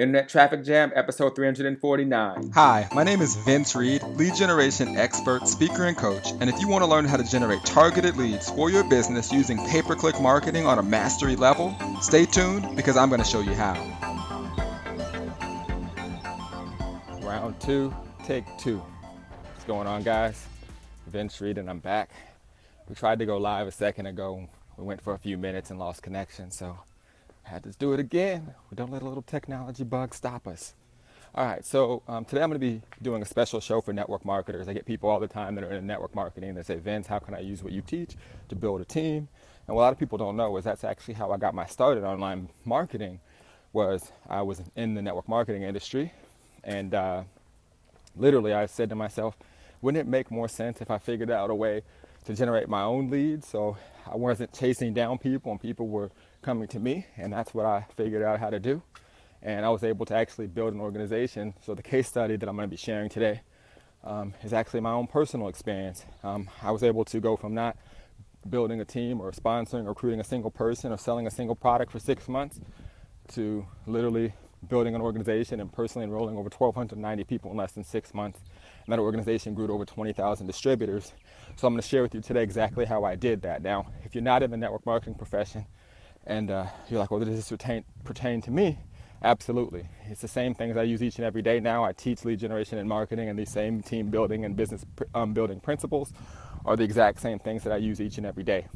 Internet 0.00 0.30
Traffic 0.30 0.64
Jam, 0.64 0.92
episode 0.94 1.36
349. 1.36 2.52
Hi, 2.54 2.88
my 2.94 3.04
name 3.04 3.20
is 3.20 3.36
Vince 3.36 3.76
Reed, 3.76 4.02
lead 4.02 4.34
generation 4.34 4.96
expert, 4.96 5.46
speaker, 5.46 5.84
and 5.84 5.94
coach. 5.94 6.32
And 6.40 6.48
if 6.48 6.58
you 6.58 6.68
want 6.68 6.82
to 6.82 6.86
learn 6.88 7.04
how 7.04 7.18
to 7.18 7.22
generate 7.22 7.62
targeted 7.66 8.16
leads 8.16 8.48
for 8.48 8.70
your 8.70 8.82
business 8.82 9.30
using 9.30 9.58
pay 9.66 9.82
per 9.82 9.94
click 9.94 10.18
marketing 10.18 10.66
on 10.66 10.78
a 10.78 10.82
mastery 10.82 11.36
level, 11.36 11.76
stay 12.00 12.24
tuned 12.24 12.76
because 12.76 12.96
I'm 12.96 13.10
going 13.10 13.20
to 13.20 13.28
show 13.28 13.40
you 13.40 13.52
how. 13.52 13.74
Round 17.22 17.60
two, 17.60 17.94
take 18.24 18.46
two. 18.58 18.78
What's 18.78 19.64
going 19.66 19.86
on, 19.86 20.02
guys? 20.02 20.46
Vince 21.08 21.38
Reed, 21.42 21.58
and 21.58 21.68
I'm 21.68 21.80
back. 21.80 22.08
We 22.88 22.94
tried 22.94 23.18
to 23.18 23.26
go 23.26 23.36
live 23.36 23.66
a 23.66 23.72
second 23.72 24.06
ago. 24.06 24.48
We 24.78 24.84
went 24.84 25.02
for 25.02 25.12
a 25.12 25.18
few 25.18 25.36
minutes 25.36 25.68
and 25.68 25.78
lost 25.78 26.02
connection, 26.02 26.50
so 26.50 26.78
had 27.42 27.64
to 27.64 27.70
do 27.70 27.92
it 27.92 28.00
again. 28.00 28.54
We 28.70 28.76
don't 28.76 28.90
let 28.90 29.02
a 29.02 29.04
little 29.04 29.22
technology 29.22 29.84
bug 29.84 30.14
stop 30.14 30.46
us. 30.46 30.74
All 31.34 31.46
right, 31.46 31.64
so 31.64 32.02
um, 32.08 32.24
today 32.24 32.42
I'm 32.42 32.50
going 32.50 32.60
to 32.60 32.66
be 32.66 32.82
doing 33.00 33.22
a 33.22 33.24
special 33.24 33.60
show 33.60 33.80
for 33.80 33.92
network 33.92 34.24
marketers. 34.24 34.66
I 34.66 34.72
get 34.72 34.84
people 34.84 35.08
all 35.08 35.20
the 35.20 35.28
time 35.28 35.54
that 35.54 35.64
are 35.64 35.70
in 35.70 35.86
network 35.86 36.14
marketing 36.14 36.54
that 36.54 36.66
say, 36.66 36.76
Vince, 36.76 37.06
how 37.06 37.20
can 37.20 37.34
I 37.34 37.40
use 37.40 37.62
what 37.62 37.72
you 37.72 37.82
teach 37.82 38.16
to 38.48 38.56
build 38.56 38.80
a 38.80 38.84
team? 38.84 39.28
And 39.68 39.76
what 39.76 39.82
a 39.82 39.84
lot 39.84 39.92
of 39.92 39.98
people 39.98 40.18
don't 40.18 40.36
know 40.36 40.56
is 40.56 40.64
that's 40.64 40.82
actually 40.82 41.14
how 41.14 41.30
I 41.30 41.36
got 41.36 41.54
my 41.54 41.66
start 41.66 41.96
in 41.96 42.04
online 42.04 42.48
marketing 42.64 43.20
was 43.72 44.10
I 44.28 44.42
was 44.42 44.60
in 44.74 44.94
the 44.94 45.02
network 45.02 45.28
marketing 45.28 45.62
industry. 45.62 46.12
And 46.64 46.94
uh, 46.94 47.22
literally 48.16 48.52
I 48.52 48.66
said 48.66 48.88
to 48.88 48.96
myself, 48.96 49.36
wouldn't 49.80 50.00
it 50.00 50.10
make 50.10 50.32
more 50.32 50.48
sense 50.48 50.80
if 50.80 50.90
I 50.90 50.98
figured 50.98 51.30
out 51.30 51.50
a 51.50 51.54
way 51.54 51.82
to 52.24 52.34
generate 52.34 52.68
my 52.68 52.82
own 52.82 53.08
leads 53.08 53.46
so 53.46 53.76
I 54.10 54.16
wasn't 54.16 54.52
chasing 54.52 54.92
down 54.92 55.18
people 55.18 55.52
and 55.52 55.60
people 55.60 55.86
were 55.88 56.10
coming 56.42 56.68
to 56.68 56.80
me, 56.80 57.06
and 57.16 57.32
that's 57.32 57.54
what 57.54 57.66
I 57.66 57.86
figured 57.96 58.22
out 58.22 58.40
how 58.40 58.50
to 58.50 58.60
do. 58.60 58.82
And 59.42 59.64
I 59.64 59.70
was 59.70 59.84
able 59.84 60.06
to 60.06 60.14
actually 60.14 60.46
build 60.46 60.74
an 60.74 60.80
organization. 60.80 61.54
So 61.64 61.74
the 61.74 61.82
case 61.82 62.08
study 62.08 62.36
that 62.36 62.48
I'm 62.48 62.56
going 62.56 62.68
to 62.68 62.70
be 62.70 62.76
sharing 62.76 63.08
today 63.08 63.40
um, 64.04 64.34
is 64.42 64.52
actually 64.52 64.80
my 64.80 64.92
own 64.92 65.06
personal 65.06 65.48
experience. 65.48 66.04
Um, 66.22 66.48
I 66.62 66.70
was 66.70 66.82
able 66.82 67.04
to 67.06 67.20
go 67.20 67.36
from 67.36 67.54
not 67.54 67.76
building 68.48 68.80
a 68.80 68.84
team 68.84 69.20
or 69.20 69.32
sponsoring 69.32 69.84
or 69.84 69.90
recruiting 69.90 70.20
a 70.20 70.24
single 70.24 70.50
person 70.50 70.92
or 70.92 70.98
selling 70.98 71.26
a 71.26 71.30
single 71.30 71.54
product 71.54 71.92
for 71.92 71.98
six 71.98 72.28
months 72.28 72.60
to 73.28 73.66
literally 73.86 74.32
building 74.68 74.94
an 74.94 75.00
organization 75.00 75.60
and 75.60 75.72
personally 75.72 76.04
enrolling 76.04 76.36
over 76.36 76.48
1,290 76.48 77.24
people 77.24 77.50
in 77.50 77.56
less 77.56 77.72
than 77.72 77.84
six 77.84 78.12
months. 78.12 78.40
And 78.84 78.92
that 78.92 78.98
organization 78.98 79.54
grew 79.54 79.66
to 79.66 79.72
over 79.72 79.84
20,000 79.84 80.46
distributors. 80.46 81.12
So 81.56 81.66
I'm 81.66 81.74
going 81.74 81.82
to 81.82 81.88
share 81.88 82.02
with 82.02 82.14
you 82.14 82.20
today 82.20 82.42
exactly 82.42 82.84
how 82.84 83.04
I 83.04 83.14
did 83.14 83.42
that. 83.42 83.62
Now, 83.62 83.86
if 84.04 84.14
you're 84.14 84.22
not 84.22 84.42
in 84.42 84.50
the 84.50 84.56
network 84.56 84.84
marketing 84.84 85.14
profession, 85.14 85.66
and 86.26 86.50
uh, 86.50 86.66
you're 86.88 87.00
like, 87.00 87.10
well, 87.10 87.20
does 87.20 87.28
this 87.28 87.48
pertain, 87.48 87.84
pertain 88.04 88.40
to 88.42 88.50
me? 88.50 88.78
Absolutely. 89.22 89.86
It's 90.08 90.22
the 90.22 90.28
same 90.28 90.54
things 90.54 90.76
I 90.76 90.82
use 90.82 91.02
each 91.02 91.16
and 91.16 91.24
every 91.24 91.42
day 91.42 91.60
now. 91.60 91.84
I 91.84 91.92
teach 91.92 92.24
lead 92.24 92.38
generation 92.38 92.78
and 92.78 92.88
marketing, 92.88 93.28
and 93.28 93.38
these 93.38 93.50
same 93.50 93.82
team 93.82 94.08
building 94.08 94.44
and 94.44 94.56
business 94.56 94.84
um, 95.14 95.34
building 95.34 95.60
principles 95.60 96.12
are 96.64 96.76
the 96.76 96.84
exact 96.84 97.20
same 97.20 97.38
things 97.38 97.62
that 97.64 97.72
I 97.72 97.76
use 97.76 98.00
each 98.00 98.16
and 98.16 98.26
every 98.26 98.44
day. 98.44 98.66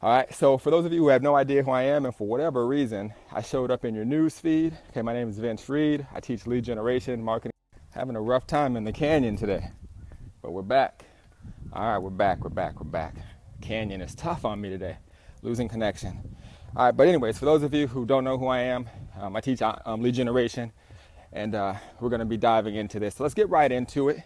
All 0.00 0.10
right, 0.10 0.32
so 0.34 0.58
for 0.58 0.70
those 0.70 0.84
of 0.84 0.92
you 0.92 1.00
who 1.00 1.08
have 1.08 1.22
no 1.22 1.36
idea 1.36 1.62
who 1.62 1.70
I 1.70 1.82
am, 1.82 2.06
and 2.06 2.14
for 2.14 2.26
whatever 2.26 2.66
reason, 2.66 3.12
I 3.32 3.40
showed 3.42 3.70
up 3.70 3.84
in 3.84 3.94
your 3.94 4.04
news 4.04 4.38
feed. 4.38 4.76
Okay, 4.90 5.02
my 5.02 5.12
name 5.12 5.28
is 5.28 5.38
Vince 5.38 5.68
Reed. 5.68 6.06
I 6.12 6.20
teach 6.20 6.46
lead 6.46 6.64
generation, 6.64 7.22
marketing. 7.22 7.52
Having 7.90 8.16
a 8.16 8.20
rough 8.20 8.46
time 8.46 8.76
in 8.76 8.84
the 8.84 8.92
canyon 8.92 9.36
today, 9.36 9.68
but 10.42 10.52
we're 10.52 10.62
back. 10.62 11.04
All 11.72 11.92
right, 11.92 11.98
we're 11.98 12.10
back, 12.10 12.42
we're 12.42 12.50
back, 12.50 12.80
we're 12.80 12.90
back. 12.90 13.14
Canyon 13.60 14.00
is 14.00 14.14
tough 14.14 14.44
on 14.44 14.60
me 14.60 14.70
today, 14.70 14.96
losing 15.42 15.68
connection. 15.68 16.36
All 16.74 16.86
right, 16.86 16.96
but 16.96 17.06
anyways, 17.06 17.38
for 17.38 17.44
those 17.44 17.62
of 17.62 17.74
you 17.74 17.86
who 17.86 18.06
don't 18.06 18.24
know 18.24 18.38
who 18.38 18.46
I 18.46 18.60
am, 18.60 18.88
um, 19.20 19.36
I 19.36 19.42
teach 19.42 19.60
uh, 19.60 19.76
um, 19.84 20.00
lead 20.00 20.14
generation, 20.14 20.72
and 21.30 21.54
uh, 21.54 21.74
we're 22.00 22.08
going 22.08 22.20
to 22.20 22.24
be 22.24 22.38
diving 22.38 22.76
into 22.76 22.98
this. 22.98 23.16
So 23.16 23.24
let's 23.24 23.34
get 23.34 23.50
right 23.50 23.70
into 23.70 24.08
it. 24.08 24.22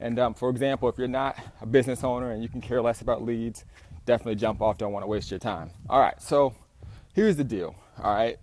And 0.00 0.18
um, 0.18 0.34
for 0.34 0.50
example, 0.50 0.88
if 0.88 0.98
you're 0.98 1.06
not 1.06 1.38
a 1.60 1.66
business 1.66 2.02
owner 2.02 2.32
and 2.32 2.42
you 2.42 2.48
can 2.48 2.60
care 2.60 2.82
less 2.82 3.02
about 3.02 3.22
leads, 3.22 3.64
definitely 4.04 4.34
jump 4.34 4.60
off. 4.60 4.78
Don't 4.78 4.92
want 4.92 5.04
to 5.04 5.06
waste 5.06 5.30
your 5.30 5.38
time. 5.38 5.70
All 5.88 6.00
right, 6.00 6.20
so 6.20 6.56
here's 7.14 7.36
the 7.36 7.44
deal. 7.44 7.76
All 8.02 8.12
right, 8.12 8.36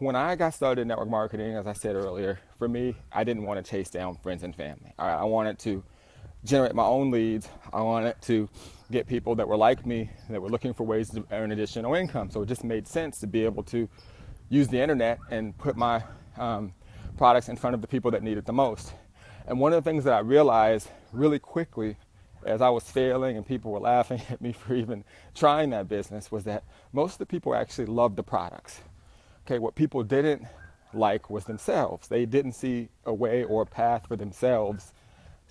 when 0.00 0.16
I 0.16 0.34
got 0.34 0.54
started 0.54 0.82
in 0.82 0.88
network 0.88 1.10
marketing, 1.10 1.54
as 1.54 1.68
I 1.68 1.74
said 1.74 1.94
earlier, 1.94 2.40
for 2.58 2.66
me, 2.66 2.96
I 3.12 3.22
didn't 3.22 3.44
want 3.44 3.64
to 3.64 3.70
chase 3.70 3.88
down 3.88 4.16
friends 4.16 4.42
and 4.42 4.52
family. 4.52 4.92
All 4.98 5.06
right, 5.06 5.16
I 5.16 5.24
wanted 5.24 5.60
to 5.60 5.84
generate 6.44 6.74
my 6.74 6.84
own 6.84 7.12
leads. 7.12 7.48
I 7.72 7.82
wanted 7.82 8.20
to 8.22 8.48
get 8.92 9.06
people 9.06 9.34
that 9.36 9.48
were 9.48 9.56
like 9.56 9.84
me 9.84 10.10
that 10.30 10.40
were 10.40 10.48
looking 10.48 10.74
for 10.74 10.84
ways 10.84 11.10
to 11.10 11.24
earn 11.32 11.50
additional 11.50 11.94
income. 11.94 12.30
So 12.30 12.42
it 12.42 12.46
just 12.46 12.62
made 12.62 12.86
sense 12.86 13.18
to 13.20 13.26
be 13.26 13.44
able 13.44 13.62
to 13.64 13.88
use 14.48 14.68
the 14.68 14.80
internet 14.80 15.18
and 15.30 15.56
put 15.58 15.76
my 15.76 16.04
um, 16.36 16.72
products 17.16 17.48
in 17.48 17.56
front 17.56 17.74
of 17.74 17.80
the 17.80 17.88
people 17.88 18.10
that 18.12 18.22
need 18.22 18.38
it 18.38 18.46
the 18.46 18.52
most. 18.52 18.92
And 19.46 19.58
one 19.58 19.72
of 19.72 19.82
the 19.82 19.90
things 19.90 20.04
that 20.04 20.12
I 20.12 20.20
realized 20.20 20.88
really 21.12 21.38
quickly 21.38 21.96
as 22.44 22.60
I 22.60 22.68
was 22.68 22.84
failing 22.84 23.36
and 23.36 23.46
people 23.46 23.72
were 23.72 23.80
laughing 23.80 24.20
at 24.30 24.40
me 24.40 24.52
for 24.52 24.74
even 24.74 25.04
trying 25.34 25.70
that 25.70 25.88
business 25.88 26.30
was 26.30 26.44
that 26.44 26.64
most 26.92 27.14
of 27.14 27.18
the 27.18 27.26
people 27.26 27.54
actually 27.54 27.86
loved 27.86 28.16
the 28.16 28.22
products. 28.22 28.80
Okay, 29.46 29.58
what 29.58 29.74
people 29.74 30.02
didn't 30.02 30.46
like 30.94 31.30
was 31.30 31.44
themselves. 31.44 32.08
They 32.08 32.26
didn't 32.26 32.52
see 32.52 32.88
a 33.04 33.14
way 33.14 33.44
or 33.44 33.62
a 33.62 33.66
path 33.66 34.06
for 34.06 34.16
themselves 34.16 34.92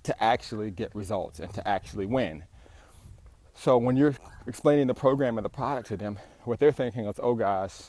to 0.04 0.24
actually 0.24 0.72
get 0.72 0.96
results 0.96 1.40
and 1.40 1.54
to 1.54 1.68
actually 1.68 2.06
win. 2.06 2.44
So 3.62 3.78
when 3.78 3.96
you're 3.96 4.16
explaining 4.48 4.88
the 4.88 4.96
program 4.96 5.38
and 5.38 5.46
the 5.46 5.50
product 5.50 5.90
to 5.90 5.98
them, 5.98 6.18
what 6.46 6.60
they're 6.60 6.72
thinking 6.72 7.06
is, 7.06 7.20
oh 7.22 7.36
gosh, 7.36 7.80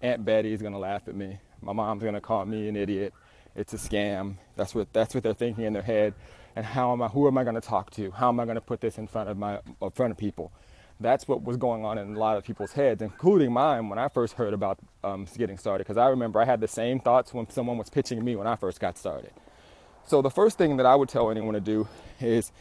Aunt 0.00 0.24
Betty 0.24 0.52
is 0.52 0.62
gonna 0.62 0.78
laugh 0.78 1.08
at 1.08 1.16
me. 1.16 1.40
My 1.60 1.72
mom's 1.72 2.04
gonna 2.04 2.20
call 2.20 2.44
me 2.44 2.68
an 2.68 2.76
idiot. 2.76 3.12
It's 3.56 3.74
a 3.74 3.78
scam. 3.78 4.36
That's 4.54 4.76
what 4.76 4.92
that's 4.92 5.16
what 5.16 5.24
they're 5.24 5.34
thinking 5.34 5.64
in 5.64 5.72
their 5.72 5.82
head. 5.82 6.14
And 6.54 6.64
how 6.64 6.92
am 6.92 7.02
I? 7.02 7.08
Who 7.08 7.26
am 7.26 7.36
I 7.36 7.42
gonna 7.42 7.60
talk 7.60 7.90
to? 7.92 8.12
How 8.12 8.28
am 8.28 8.38
I 8.38 8.44
gonna 8.44 8.60
put 8.60 8.80
this 8.80 8.96
in 8.96 9.08
front 9.08 9.28
of 9.28 9.36
my 9.36 9.58
in 9.82 9.90
front 9.90 10.12
of 10.12 10.18
people? 10.18 10.52
That's 11.00 11.26
what 11.26 11.42
was 11.42 11.56
going 11.56 11.84
on 11.84 11.98
in 11.98 12.14
a 12.14 12.18
lot 12.18 12.36
of 12.36 12.44
people's 12.44 12.70
heads, 12.70 13.02
including 13.02 13.52
mine 13.52 13.88
when 13.88 13.98
I 13.98 14.06
first 14.06 14.34
heard 14.34 14.54
about 14.54 14.78
um, 15.02 15.26
getting 15.36 15.58
started. 15.58 15.82
Because 15.82 15.96
I 15.96 16.10
remember 16.10 16.40
I 16.40 16.44
had 16.44 16.60
the 16.60 16.68
same 16.68 17.00
thoughts 17.00 17.34
when 17.34 17.50
someone 17.50 17.76
was 17.76 17.90
pitching 17.90 18.24
me 18.24 18.36
when 18.36 18.46
I 18.46 18.54
first 18.54 18.78
got 18.78 18.96
started. 18.96 19.32
So 20.06 20.22
the 20.22 20.30
first 20.30 20.58
thing 20.58 20.76
that 20.76 20.86
I 20.86 20.94
would 20.94 21.08
tell 21.08 21.28
anyone 21.28 21.54
to 21.54 21.60
do 21.60 21.88
is 22.20 22.52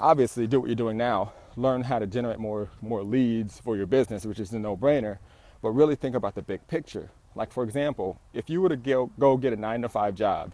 obviously 0.00 0.46
do 0.46 0.60
what 0.60 0.68
you're 0.70 0.76
doing 0.76 0.96
now 0.96 1.34
learn 1.56 1.82
how 1.82 1.98
to 1.98 2.06
generate 2.06 2.38
more 2.38 2.68
more 2.80 3.02
leads 3.02 3.58
for 3.58 3.76
your 3.76 3.86
business, 3.86 4.24
which 4.24 4.38
is 4.38 4.52
a 4.52 4.58
no-brainer, 4.58 5.18
but 5.62 5.70
really 5.70 5.96
think 5.96 6.14
about 6.14 6.34
the 6.34 6.42
big 6.42 6.66
picture. 6.68 7.10
Like 7.34 7.52
for 7.52 7.64
example, 7.64 8.20
if 8.32 8.48
you 8.48 8.60
were 8.60 8.68
to 8.68 8.76
go, 8.76 9.10
go 9.18 9.36
get 9.36 9.52
a 9.52 9.56
9 9.56 9.82
to 9.82 9.88
5 9.88 10.14
job, 10.14 10.52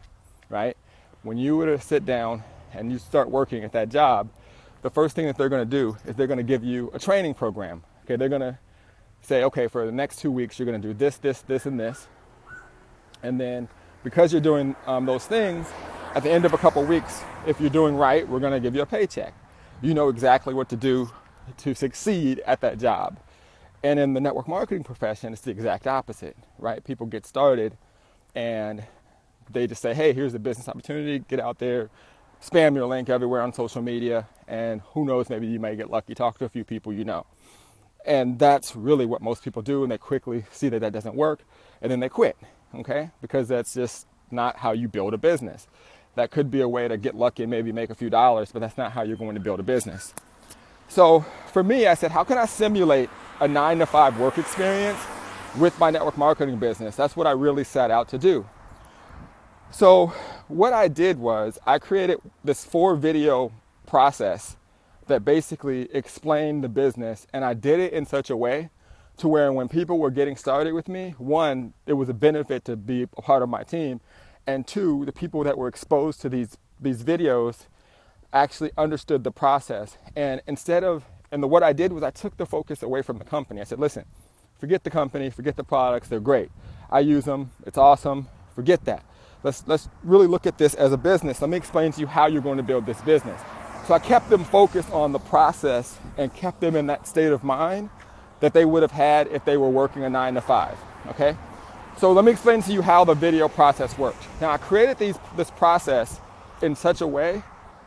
right? 0.49 0.77
When 1.23 1.39
you 1.39 1.57
were 1.57 1.67
to 1.67 1.81
sit 1.81 2.05
down 2.05 2.43
and 2.73 2.91
you 2.91 2.99
start 2.99 3.31
working 3.31 3.65
at 3.65 3.73
that 3.73 3.89
job, 3.89 4.31
the 4.83 4.91
first 4.91 5.15
thing 5.15 5.27
that 5.27 5.37
they're 5.37 5.49
going 5.49 5.69
to 5.69 5.71
do 5.71 5.97
is 6.07 6.17
they're 6.17 6.27
going 6.27 6.39
to 6.39 6.45
give 6.45 6.65
you 6.65 6.91
a 6.95 6.99
training 6.99 7.35
program. 7.35 7.85
Okay, 8.05 8.17
they're 8.17 8.29
going 8.29 8.41
to 8.41 8.59
say, 9.21 9.45
okay, 9.45 9.69
for 9.69 9.87
the 9.87 9.93
next 9.93 10.19
two 10.19 10.33
weeks, 10.33 10.59
you're 10.59 10.67
going 10.67 10.81
to 10.81 10.89
do 10.89 10.93
this, 10.93 11.17
this, 11.19 11.41
this, 11.43 11.67
and 11.67 11.79
this. 11.79 12.09
And 13.23 13.41
then 13.41 13.69
because 14.03 14.33
you're 14.33 14.41
doing 14.41 14.75
um, 14.87 15.07
those 15.07 15.25
things, 15.25 15.69
at 16.17 16.25
the 16.25 16.31
end 16.31 16.45
of 16.45 16.53
a 16.53 16.59
couple 16.59 16.85
weeks, 16.85 17.23
if 17.47 17.61
you're 17.61 17.71
doing 17.71 17.95
right, 17.95 18.29
we're 18.29 18.41
going 18.41 18.53
to 18.53 18.61
give 18.61 18.75
you 18.75 18.83
a 18.83 18.87
paycheck 18.87 19.33
you 19.83 19.95
know 19.95 20.09
exactly 20.09 20.55
what 20.55 20.69
to 20.69 20.77
do 20.77 21.11
to 21.59 21.75
succeed 21.75 22.41
at 22.47 22.61
that 22.61 22.79
job. 22.79 23.19
And 23.83 23.99
in 23.99 24.15
the 24.15 24.21
network 24.21 24.47
marketing 24.47 24.85
profession, 24.85 25.33
it's 25.33 25.43
the 25.43 25.51
exact 25.51 25.89
opposite, 25.89 26.37
right? 26.59 26.83
People 26.85 27.07
get 27.07 27.27
started 27.27 27.77
and 28.35 28.85
they 29.51 29.67
just 29.67 29.83
say, 29.83 29.93
hey, 29.93 30.13
here's 30.13 30.35
a 30.35 30.39
business 30.39 30.69
opportunity, 30.69 31.19
get 31.19 31.41
out 31.41 31.59
there, 31.59 31.91
spam 32.41 32.77
your 32.77 32.87
link 32.87 33.09
everywhere 33.09 33.43
on 33.43 33.53
social 33.53 33.83
media, 33.83 34.27
and 34.47 34.81
who 34.93 35.05
knows, 35.05 35.29
maybe 35.29 35.47
you 35.49 35.59
may 35.59 35.75
get 35.75 35.91
lucky, 35.91 36.15
talk 36.15 36.39
to 36.39 36.45
a 36.45 36.49
few 36.49 36.65
people 36.65 36.93
you 36.93 37.05
know. 37.05 37.27
And 38.07 38.39
that's 38.39 38.75
really 38.75 39.05
what 39.05 39.21
most 39.21 39.43
people 39.43 39.63
do, 39.63 39.83
and 39.83 39.93
they 39.93 39.99
quickly 39.99 40.45
see 40.51 40.69
that 40.71 40.81
that 40.81 40.93
doesn't 40.93 41.15
work, 41.15 41.41
and 41.83 41.91
then 41.91 42.01
they 42.01 42.09
quit, 42.09 42.37
okay? 42.75 43.11
Because 43.21 43.49
that's 43.49 43.75
just 43.75 44.07
not 44.31 44.57
how 44.57 44.73
you 44.73 44.89
build 44.89 45.13
a 45.13 45.19
business 45.19 45.67
that 46.15 46.31
could 46.31 46.51
be 46.51 46.61
a 46.61 46.69
way 46.69 46.89
to 46.89 46.97
get 46.97 47.15
lucky 47.15 47.45
and 47.45 47.51
maybe 47.51 47.73
make 47.73 47.91
a 47.91 47.95
few 47.95 48.11
dollars, 48.11 48.53
but 48.53 48.61
that's 48.61 48.77
not 48.77 48.93
how 48.93 49.03
you're 49.03 49.17
going 49.17 49.35
to 49.35 49.41
build 49.41 49.61
a 49.61 49.63
business. 49.63 50.15
So 50.89 51.25
for 51.53 51.63
me, 51.63 51.87
I 51.87 51.95
said, 51.95 52.11
how 52.11 52.25
can 52.25 52.37
I 52.37 52.45
simulate 52.45 53.09
a 53.41 53.49
nine 53.49 53.79
to 53.79 53.87
five 53.87 54.19
work 54.19 54.37
experience 54.37 54.99
with 55.59 55.79
my 55.79 55.91
network 55.91 56.19
marketing 56.19 56.59
business? 56.59 56.97
That's 56.97 57.17
what 57.17 57.27
I 57.27 57.31
really 57.31 57.65
set 57.65 57.91
out 57.91 58.09
to 58.11 58.19
do. 58.19 58.47
So 59.71 60.09
what 60.49 60.75
I 60.75 60.89
did 60.89 61.19
was 61.19 61.59
I 61.67 61.79
created 61.79 62.19
this 62.45 62.65
four 62.65 62.95
video 62.95 63.53
process 63.87 64.57
that 65.07 65.25
basically 65.25 65.89
explained 65.95 66.63
the 66.63 66.69
business 66.69 67.27
and 67.33 67.43
I 67.45 67.55
did 67.55 67.81
it 67.81 67.95
in 67.95 68.05
such 68.05 68.29
a 68.29 68.37
way 68.37 68.69
to 69.17 69.29
where 69.29 69.53
when 69.53 69.69
people 69.69 69.99
were 69.99 70.11
getting 70.11 70.37
started 70.37 70.75
with 70.75 70.89
me, 70.89 71.15
one, 71.17 71.73
it 71.87 71.95
was 71.95 72.09
a 72.09 72.15
benefit 72.15 72.65
to 72.67 72.77
be 72.77 73.03
a 73.03 73.07
part 73.07 73.43
of 73.43 73.49
my 73.49 73.63
team, 73.63 74.01
and 74.47 74.67
two, 74.67 75.05
the 75.05 75.13
people 75.13 75.45
that 75.45 75.57
were 75.57 75.69
exposed 75.69 76.21
to 76.23 76.29
these 76.29 76.57
these 76.81 77.05
videos 77.05 77.67
actually 78.33 78.71
understood 78.77 79.25
the 79.25 79.31
process. 79.31 79.97
And 80.17 80.43
instead 80.47 80.85
of 80.85 81.05
and 81.31 81.43
the, 81.43 81.47
what 81.47 81.63
I 81.63 81.73
did 81.73 81.93
was 81.93 82.03
I 82.03 82.11
took 82.11 82.37
the 82.37 82.47
focus 82.47 82.83
away 82.83 83.03
from 83.03 83.19
the 83.19 83.25
company. 83.25 83.61
I 83.61 83.65
said, 83.65 83.79
listen, 83.79 84.05
forget 84.59 84.85
the 84.85 84.91
company, 84.91 85.31
forget 85.31 85.57
the 85.57 85.65
products, 85.65 86.09
they're 86.09 86.21
great. 86.21 86.51
I 86.91 87.01
use 87.01 87.25
them. 87.25 87.51
It's 87.67 87.79
awesome. 87.79 88.29
Forget 88.55 88.85
that. 88.85 89.05
Let's 89.43 89.67
let's 89.67 89.89
really 90.05 90.27
look 90.27 90.47
at 90.47 90.59
this 90.59 90.75
as 90.75 90.93
a 90.93 90.97
business. 90.97 91.41
Let 91.41 91.51
me 91.51 91.57
explain 91.57 91.93
to 91.93 92.01
you 92.01 92.07
how 92.07 92.27
you're 92.27 92.43
going 92.43 92.59
to 92.59 92.63
build 92.63 92.87
this 92.87 93.01
business. 93.03 93.41
So 93.87 93.95
I 93.95 93.99
kept 93.99 94.31
them 94.31 94.45
focused 94.45 94.91
on 94.93 95.13
the 95.13 95.19
process 95.19 95.99
and 96.17 96.33
kept 96.33 96.61
them 96.61 96.77
in 96.77 96.87
that 96.87 97.09
state 97.09 97.33
of 97.33 97.43
mind 97.43 97.91
that 98.41 98.53
they 98.53 98.65
would 98.65 98.83
have 98.83 98.93
had 98.93 99.27
if 99.29 99.45
they 99.45 99.57
were 99.57 99.71
working 99.71 100.05
a 100.05 100.11
nine 100.11 100.35
to 100.35 100.41
five. 100.41 100.79
Okay? 101.09 101.37
So 101.99 102.13
let 102.13 102.25
me 102.25 102.33
explain 102.33 102.63
to 102.63 102.73
you 102.73 102.83
how 102.83 103.05
the 103.05 103.15
video 103.15 103.49
process 103.49 103.97
worked. 103.97 104.25
Now 104.41 104.51
I 104.51 104.59
created 104.59 104.99
these 104.99 105.19
this 105.37 105.51
process 105.51 106.21
in 106.61 106.75
such 106.75 107.01
a 107.01 107.07
way 107.07 107.43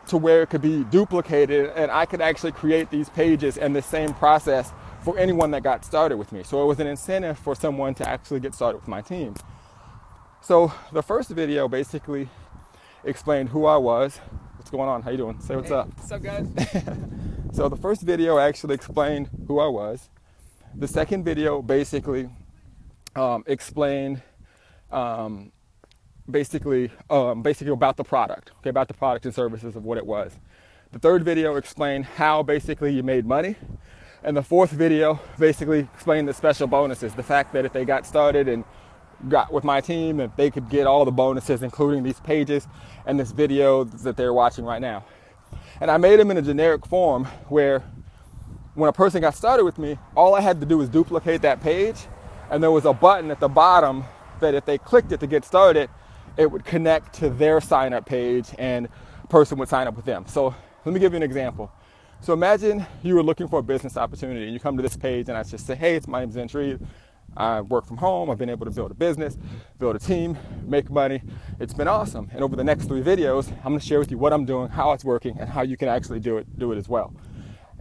to 0.07 0.17
where 0.17 0.43
it 0.43 0.49
could 0.49 0.61
be 0.61 0.83
duplicated 0.85 1.71
and 1.75 1.91
I 1.91 2.05
could 2.05 2.21
actually 2.21 2.51
create 2.51 2.91
these 2.91 3.09
pages 3.09 3.57
and 3.57 3.75
the 3.75 3.81
same 3.81 4.13
process 4.13 4.71
for 5.01 5.17
anyone 5.17 5.51
that 5.51 5.63
got 5.63 5.83
started 5.83 6.17
with 6.17 6.31
me. 6.31 6.43
So 6.43 6.61
it 6.63 6.65
was 6.65 6.79
an 6.79 6.87
incentive 6.87 7.37
for 7.37 7.55
someone 7.55 7.93
to 7.95 8.07
actually 8.07 8.39
get 8.39 8.53
started 8.53 8.77
with 8.77 8.87
my 8.87 9.01
team. 9.01 9.35
So 10.41 10.71
the 10.91 11.01
first 11.03 11.29
video 11.31 11.67
basically 11.67 12.29
explained 13.03 13.49
who 13.49 13.65
I 13.65 13.77
was. 13.77 14.17
What's 14.57 14.69
going 14.69 14.87
on? 14.89 15.01
How 15.01 15.11
you 15.11 15.17
doing? 15.17 15.39
Say 15.39 15.55
what's 15.55 15.69
Hey, 15.69 15.75
up. 15.75 15.87
What's 15.97 16.11
up, 16.11 16.21
guys? 16.21 16.47
So 17.55 17.69
the 17.69 17.77
first 17.77 18.01
video 18.01 18.37
actually 18.37 18.75
explained 18.75 19.29
who 19.47 19.59
I 19.59 19.67
was. 19.67 20.09
The 20.75 20.89
second 20.89 21.23
video 21.23 21.61
basically 21.61 22.27
um, 23.15 23.43
explained 23.47 24.21
um, 24.91 25.51
basically 26.29 26.91
um, 27.09 27.41
basically 27.41 27.73
about 27.73 27.97
the 27.97 28.03
product, 28.03 28.51
okay, 28.59 28.69
about 28.69 28.87
the 28.87 28.93
product 28.93 29.25
and 29.25 29.33
services 29.33 29.75
of 29.75 29.83
what 29.83 29.97
it 29.97 30.05
was. 30.05 30.33
The 30.91 30.99
third 30.99 31.23
video 31.23 31.55
explained 31.55 32.05
how 32.05 32.43
basically 32.43 32.93
you 32.93 33.03
made 33.03 33.25
money. 33.25 33.55
And 34.23 34.35
the 34.35 34.41
fourth 34.41 34.71
video 34.71 35.19
basically 35.37 35.87
explained 35.93 36.27
the 36.27 36.33
special 36.33 36.65
bonuses, 36.65 37.13
the 37.13 37.21
fact 37.21 37.53
that 37.53 37.63
if 37.63 37.73
they 37.73 37.85
got 37.85 38.07
started 38.07 38.47
and 38.47 38.63
got 39.29 39.53
with 39.53 39.63
my 39.63 39.81
team, 39.81 40.17
that 40.17 40.35
they 40.35 40.49
could 40.49 40.67
get 40.67 40.87
all 40.87 41.05
the 41.05 41.11
bonuses, 41.11 41.61
including 41.61 42.01
these 42.01 42.19
pages 42.21 42.67
and 43.05 43.19
this 43.19 43.31
video 43.31 43.83
that 43.83 44.17
they're 44.17 44.33
watching 44.33 44.65
right 44.65 44.81
now. 44.81 45.05
And 45.79 45.91
I 45.91 45.97
made 45.97 46.19
them 46.19 46.31
in 46.31 46.37
a 46.37 46.41
generic 46.41 46.87
form 46.87 47.25
where 47.49 47.83
when 48.73 48.89
a 48.89 48.93
person 48.93 49.21
got 49.21 49.35
started 49.35 49.63
with 49.63 49.77
me, 49.77 49.99
all 50.15 50.33
I 50.33 50.41
had 50.41 50.59
to 50.59 50.65
do 50.65 50.79
was 50.79 50.89
duplicate 50.89 51.43
that 51.43 51.61
page, 51.61 51.97
and 52.49 52.61
there 52.61 52.71
was 52.71 52.85
a 52.85 52.93
button 52.93 53.31
at 53.31 53.39
the 53.39 53.47
bottom 53.49 54.03
that 54.39 54.53
if 54.53 54.65
they 54.65 54.77
clicked 54.77 55.11
it 55.11 55.19
to 55.19 55.27
get 55.27 55.45
started, 55.45 55.89
it 56.37 56.51
would 56.51 56.65
connect 56.65 57.13
to 57.13 57.29
their 57.29 57.61
sign 57.61 57.93
up 57.93 58.05
page 58.05 58.49
and 58.57 58.89
person 59.29 59.57
would 59.57 59.69
sign 59.69 59.87
up 59.87 59.95
with 59.95 60.05
them. 60.05 60.25
So 60.27 60.53
let 60.83 60.93
me 60.93 60.99
give 60.99 61.13
you 61.13 61.17
an 61.17 61.23
example. 61.23 61.71
So 62.21 62.33
imagine 62.33 62.85
you 63.03 63.15
were 63.15 63.23
looking 63.23 63.47
for 63.47 63.59
a 63.59 63.63
business 63.63 63.97
opportunity 63.97 64.45
and 64.45 64.53
you 64.53 64.59
come 64.59 64.77
to 64.77 64.83
this 64.83 64.97
page 64.97 65.29
and 65.29 65.37
I 65.37 65.43
just 65.43 65.65
say, 65.65 65.75
hey, 65.75 65.95
it's 65.95 66.07
my 66.07 66.25
name's 66.25 66.53
Reed. 66.53 66.79
I 67.37 67.61
work 67.61 67.85
from 67.85 67.97
home. 67.97 68.29
I've 68.29 68.37
been 68.37 68.49
able 68.49 68.65
to 68.65 68.71
build 68.71 68.91
a 68.91 68.93
business, 68.93 69.37
build 69.77 69.95
a 69.95 69.99
team, 69.99 70.37
make 70.65 70.89
money. 70.89 71.21
It's 71.59 71.73
been 71.73 71.87
awesome. 71.87 72.29
And 72.31 72.43
over 72.43 72.55
the 72.55 72.63
next 72.63 72.85
three 72.85 73.01
videos, 73.01 73.51
I'm 73.57 73.71
going 73.71 73.79
to 73.79 73.85
share 73.85 73.99
with 73.99 74.09
you 74.09 74.17
what 74.17 74.31
I'm 74.31 74.45
doing, 74.45 74.69
how 74.69 74.93
it's 74.93 75.03
working, 75.03 75.37
and 75.39 75.49
how 75.49 75.61
you 75.63 75.75
can 75.75 75.89
actually 75.89 76.19
do 76.19 76.37
it, 76.37 76.57
do 76.57 76.71
it 76.71 76.77
as 76.77 76.87
well. 76.87 77.13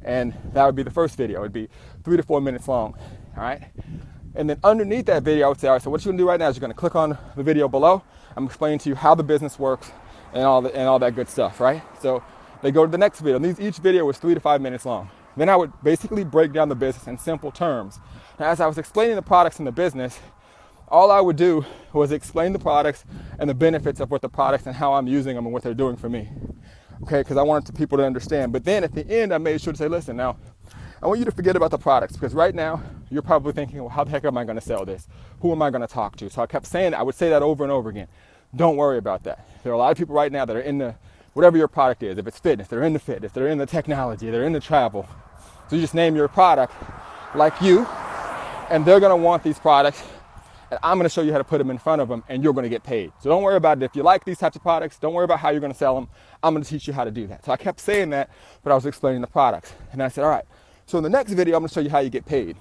And 0.02 0.34
that 0.52 0.66
would 0.66 0.74
be 0.74 0.82
the 0.82 0.90
first 0.90 1.16
video. 1.16 1.40
It'd 1.40 1.52
be 1.52 1.68
three 2.02 2.16
to 2.16 2.22
four 2.22 2.40
minutes 2.40 2.66
long. 2.66 2.94
All 3.36 3.42
right. 3.42 3.62
And 4.34 4.50
then 4.50 4.58
underneath 4.64 5.06
that 5.06 5.22
video, 5.22 5.46
I 5.46 5.48
would 5.48 5.60
say, 5.60 5.68
all 5.68 5.74
right, 5.74 5.82
so 5.82 5.90
what 5.90 6.04
you're 6.04 6.12
gonna 6.12 6.22
do 6.22 6.28
right 6.28 6.40
now 6.40 6.48
is 6.48 6.56
you're 6.56 6.60
gonna 6.60 6.74
click 6.74 6.96
on 6.96 7.16
the 7.36 7.42
video 7.42 7.68
below. 7.68 8.02
I'm 8.36 8.46
explaining 8.46 8.80
to 8.80 8.88
you 8.88 8.94
how 8.94 9.14
the 9.14 9.22
business 9.22 9.58
works 9.58 9.92
and 10.32 10.42
all 10.42 10.60
the, 10.60 10.74
and 10.74 10.88
all 10.88 10.98
that 10.98 11.14
good 11.14 11.28
stuff, 11.28 11.60
right? 11.60 11.82
So 12.00 12.22
they 12.62 12.72
go 12.72 12.84
to 12.84 12.90
the 12.90 12.98
next 12.98 13.20
video. 13.20 13.36
And 13.36 13.44
these, 13.44 13.60
each 13.60 13.76
video 13.76 14.04
was 14.04 14.18
three 14.18 14.34
to 14.34 14.40
five 14.40 14.60
minutes 14.60 14.84
long. 14.84 15.10
Then 15.36 15.48
I 15.48 15.56
would 15.56 15.72
basically 15.82 16.24
break 16.24 16.52
down 16.52 16.68
the 16.68 16.74
business 16.74 17.06
in 17.06 17.18
simple 17.18 17.50
terms. 17.50 18.00
Now, 18.38 18.46
as 18.46 18.60
I 18.60 18.66
was 18.66 18.78
explaining 18.78 19.16
the 19.16 19.22
products 19.22 19.58
in 19.58 19.64
the 19.64 19.72
business, 19.72 20.18
all 20.88 21.10
I 21.10 21.20
would 21.20 21.36
do 21.36 21.64
was 21.92 22.12
explain 22.12 22.52
the 22.52 22.58
products 22.58 23.04
and 23.38 23.48
the 23.48 23.54
benefits 23.54 24.00
of 24.00 24.10
what 24.10 24.22
the 24.22 24.28
products 24.28 24.66
and 24.66 24.74
how 24.74 24.94
I'm 24.94 25.06
using 25.06 25.34
them 25.34 25.44
and 25.44 25.52
what 25.52 25.62
they're 25.62 25.74
doing 25.74 25.96
for 25.96 26.08
me. 26.08 26.28
Okay, 27.02 27.20
because 27.20 27.36
I 27.36 27.42
wanted 27.42 27.74
people 27.74 27.98
to 27.98 28.04
understand. 28.04 28.52
But 28.52 28.64
then 28.64 28.84
at 28.84 28.94
the 28.94 29.06
end, 29.08 29.34
I 29.34 29.38
made 29.38 29.60
sure 29.60 29.72
to 29.72 29.76
say, 29.76 29.88
listen, 29.88 30.16
now, 30.16 30.36
I 31.04 31.06
want 31.06 31.18
you 31.18 31.26
to 31.26 31.32
forget 31.32 31.54
about 31.54 31.70
the 31.70 31.76
products 31.76 32.14
because 32.14 32.32
right 32.32 32.54
now 32.54 32.82
you're 33.10 33.20
probably 33.20 33.52
thinking, 33.52 33.78
well, 33.78 33.90
how 33.90 34.04
the 34.04 34.10
heck 34.10 34.24
am 34.24 34.38
I 34.38 34.44
going 34.44 34.56
to 34.56 34.62
sell 34.62 34.86
this? 34.86 35.06
Who 35.40 35.52
am 35.52 35.60
I 35.60 35.68
going 35.68 35.82
to 35.82 35.86
talk 35.86 36.16
to? 36.16 36.30
So 36.30 36.40
I 36.40 36.46
kept 36.46 36.64
saying, 36.64 36.94
I 36.94 37.02
would 37.02 37.14
say 37.14 37.28
that 37.28 37.42
over 37.42 37.62
and 37.62 37.70
over 37.70 37.90
again. 37.90 38.08
Don't 38.56 38.78
worry 38.78 38.96
about 38.96 39.22
that. 39.24 39.46
There 39.62 39.70
are 39.70 39.74
a 39.74 39.78
lot 39.78 39.92
of 39.92 39.98
people 39.98 40.14
right 40.14 40.32
now 40.32 40.46
that 40.46 40.56
are 40.56 40.62
in 40.62 40.78
the 40.78 40.94
whatever 41.34 41.58
your 41.58 41.68
product 41.68 42.02
is. 42.02 42.16
If 42.16 42.26
it's 42.26 42.38
fitness, 42.38 42.68
they're 42.68 42.84
in 42.84 42.94
the 42.94 42.98
fitness, 42.98 43.32
they're 43.32 43.48
in 43.48 43.58
the 43.58 43.66
technology, 43.66 44.30
they're 44.30 44.46
in 44.46 44.54
the 44.54 44.60
travel. 44.60 45.06
So 45.68 45.76
you 45.76 45.82
just 45.82 45.92
name 45.92 46.16
your 46.16 46.26
product 46.26 46.72
like 47.34 47.60
you, 47.60 47.84
and 48.70 48.86
they're 48.86 49.00
going 49.00 49.10
to 49.10 49.22
want 49.22 49.42
these 49.42 49.58
products 49.58 50.02
and 50.70 50.80
I'm 50.82 50.96
going 50.96 51.04
to 51.04 51.12
show 51.12 51.22
you 51.22 51.30
how 51.30 51.38
to 51.38 51.44
put 51.44 51.58
them 51.58 51.70
in 51.70 51.78
front 51.78 52.00
of 52.00 52.08
them 52.08 52.24
and 52.28 52.42
you're 52.42 52.54
going 52.54 52.64
to 52.64 52.70
get 52.70 52.82
paid. 52.82 53.12
So 53.20 53.28
don't 53.28 53.42
worry 53.42 53.56
about 53.56 53.76
it. 53.78 53.84
If 53.84 53.94
you 53.94 54.02
like 54.02 54.24
these 54.24 54.38
types 54.38 54.56
of 54.56 54.62
products, 54.62 54.98
don't 54.98 55.12
worry 55.12 55.24
about 55.24 55.38
how 55.38 55.50
you're 55.50 55.60
going 55.60 55.72
to 55.72 55.78
sell 55.78 55.94
them. 55.94 56.08
I'm 56.42 56.54
going 56.54 56.64
to 56.64 56.68
teach 56.68 56.88
you 56.88 56.94
how 56.94 57.04
to 57.04 57.10
do 57.10 57.26
that. 57.26 57.44
So 57.44 57.52
I 57.52 57.56
kept 57.56 57.78
saying 57.78 58.10
that, 58.10 58.30
but 58.62 58.72
I 58.72 58.74
was 58.74 58.86
explaining 58.86 59.20
the 59.20 59.26
products. 59.26 59.74
And 59.92 60.02
I 60.02 60.08
said, 60.08 60.24
all 60.24 60.30
right, 60.30 60.46
so 60.86 60.98
in 60.98 61.04
the 61.04 61.10
next 61.10 61.32
video, 61.32 61.56
I'm 61.56 61.66
to 61.66 61.72
show 61.72 61.80
you 61.80 61.90
how 61.90 62.00
you 62.00 62.10
get 62.10 62.26
paid. 62.26 62.56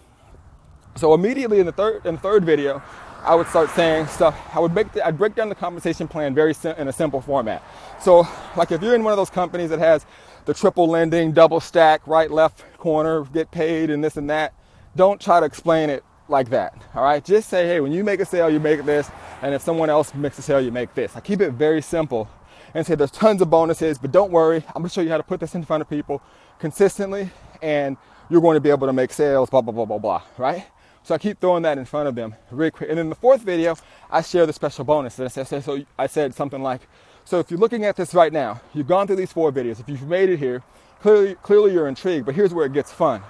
So 0.95 1.13
immediately 1.13 1.59
in 1.59 1.65
the 1.65 1.71
third, 1.71 2.05
in 2.05 2.15
the 2.15 2.21
third 2.21 2.45
video, 2.45 2.81
I 3.23 3.35
would 3.35 3.47
start 3.47 3.69
saying 3.71 4.07
stuff. 4.07 4.37
I 4.53 4.59
would 4.59 4.73
make 4.73 4.91
the, 4.91 5.05
I'd 5.05 5.17
break 5.17 5.33
down 5.35 5.49
the 5.49 5.55
compensation 5.55 6.07
plan 6.07 6.35
very 6.35 6.53
sim- 6.53 6.75
in 6.77 6.87
a 6.87 6.93
simple 6.93 7.21
format. 7.21 7.63
So 8.01 8.27
like 8.55 8.71
if 8.71 8.81
you're 8.81 8.95
in 8.95 9.03
one 9.03 9.13
of 9.13 9.17
those 9.17 9.29
companies 9.29 9.69
that 9.69 9.79
has 9.79 10.05
the 10.45 10.53
triple 10.53 10.87
lending, 10.87 11.31
double 11.31 11.59
stack, 11.59 12.05
right, 12.05 12.29
left 12.29 12.63
corner, 12.77 13.23
get 13.23 13.49
paid 13.49 13.89
and 13.89 14.03
this 14.03 14.17
and 14.17 14.29
that, 14.29 14.53
don't 14.95 15.19
try 15.21 15.39
to 15.39 15.45
explain 15.45 15.89
it 15.89 16.03
like 16.27 16.49
that. 16.49 16.75
All 16.95 17.03
right. 17.03 17.23
Just 17.23 17.49
say, 17.49 17.65
hey, 17.65 17.79
when 17.79 17.91
you 17.91 18.03
make 18.03 18.19
a 18.19 18.25
sale, 18.25 18.49
you 18.49 18.59
make 18.59 18.83
this. 18.85 19.09
And 19.41 19.53
if 19.53 19.61
someone 19.61 19.89
else 19.89 20.13
makes 20.13 20.37
a 20.37 20.41
sale, 20.41 20.61
you 20.61 20.71
make 20.71 20.93
this. 20.93 21.15
I 21.15 21.19
keep 21.19 21.41
it 21.41 21.51
very 21.51 21.81
simple 21.81 22.29
and 22.73 22.85
say 22.85 22.95
there's 22.95 23.11
tons 23.11 23.41
of 23.41 23.49
bonuses, 23.49 23.97
but 23.97 24.11
don't 24.11 24.31
worry. 24.31 24.63
I'm 24.75 24.83
to 24.83 24.89
show 24.89 25.01
you 25.01 25.09
how 25.09 25.17
to 25.17 25.23
put 25.23 25.39
this 25.39 25.55
in 25.55 25.63
front 25.63 25.81
of 25.81 25.89
people 25.89 26.21
consistently 26.59 27.29
and 27.61 27.97
you're 28.29 28.41
going 28.41 28.55
to 28.55 28.61
be 28.61 28.69
able 28.69 28.87
to 28.87 28.93
make 28.93 29.11
sales, 29.13 29.49
blah, 29.49 29.61
blah, 29.61 29.73
blah, 29.73 29.85
blah, 29.85 29.97
blah. 29.97 30.21
Right. 30.37 30.65
So 31.03 31.13
I 31.13 31.17
keep 31.17 31.39
throwing 31.39 31.63
that 31.63 31.77
in 31.77 31.85
front 31.85 32.07
of 32.07 32.15
them 32.15 32.35
really 32.49 32.71
quick. 32.71 32.89
And 32.89 32.99
in 32.99 33.09
the 33.09 33.15
fourth 33.15 33.41
video, 33.41 33.75
I 34.09 34.21
share 34.21 34.45
the 34.45 34.53
special 34.53 34.85
bonus. 34.85 35.19
And 35.19 35.25
I 35.25 35.29
said, 35.29 35.63
so 35.63 35.83
I 35.99 36.07
said 36.07 36.33
something 36.33 36.63
like, 36.63 36.81
so 37.25 37.39
if 37.39 37.51
you're 37.51 37.59
looking 37.59 37.85
at 37.85 37.95
this 37.95 38.13
right 38.13 38.31
now, 38.31 38.61
you've 38.73 38.87
gone 38.87 39.07
through 39.07 39.17
these 39.17 39.31
four 39.31 39.51
videos. 39.51 39.79
If 39.79 39.89
you've 39.89 40.07
made 40.07 40.29
it 40.29 40.37
here, 40.37 40.63
clearly, 41.01 41.35
clearly 41.35 41.73
you're 41.73 41.87
intrigued, 41.87 42.25
but 42.25 42.35
here's 42.35 42.53
where 42.53 42.65
it 42.65 42.73
gets 42.73 42.91
fun 42.91 43.21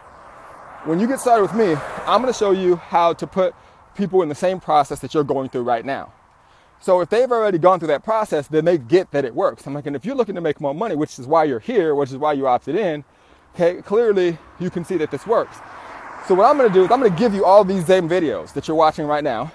when 0.86 1.00
you 1.00 1.08
get 1.08 1.20
started 1.20 1.44
with 1.44 1.54
me, 1.54 1.76
I'm 2.06 2.26
to 2.26 2.34
show 2.34 2.52
you 2.52 2.76
how 2.76 3.14
to 3.14 3.26
put 3.26 3.56
people 3.96 4.22
in 4.22 4.30
the 4.30 4.36
same 4.36 4.60
process 4.60 5.00
that 5.00 5.14
you're 5.14 5.24
going 5.24 5.50
through 5.50 5.64
right 5.64 5.86
now. 5.86 6.12
So 6.84 7.00
if 7.00 7.08
they've 7.08 7.32
already 7.32 7.60
gone 7.60 7.80
through 7.80 7.88
that 7.88 8.04
process, 8.04 8.48
then 8.48 8.66
they 8.66 8.78
get 8.78 9.10
that 9.12 9.24
it 9.24 9.34
works. 9.34 9.66
I'm 9.66 9.74
like, 9.74 9.86
and 9.86 9.96
if 9.96 10.04
you're 10.04 10.18
looking 10.18 10.36
to 10.36 10.42
make 10.42 10.60
more 10.60 10.76
money, 10.76 10.98
which 10.98 11.18
is 11.18 11.26
why 11.26 11.46
you're 11.46 11.62
here, 11.62 11.96
which 11.96 12.10
is 12.10 12.18
why 12.18 12.34
you 12.34 12.46
opted 12.46 12.76
in, 12.76 13.06
okay, 13.56 13.82
clearly 13.82 14.38
you 14.60 14.70
can 14.70 14.84
see 14.84 14.98
that 14.98 15.10
this 15.10 15.26
works. 15.26 15.60
So 16.28 16.36
what 16.36 16.44
I'm 16.44 16.58
to 16.58 16.68
do 16.68 16.84
is 16.84 16.92
I'm 16.92 17.02
to 17.02 17.10
give 17.10 17.34
you 17.34 17.46
all 17.46 17.64
these 17.64 17.86
same 17.86 18.10
videos 18.10 18.52
that 18.52 18.68
you're 18.68 18.76
watching 18.76 19.06
right 19.08 19.24
now. 19.24 19.50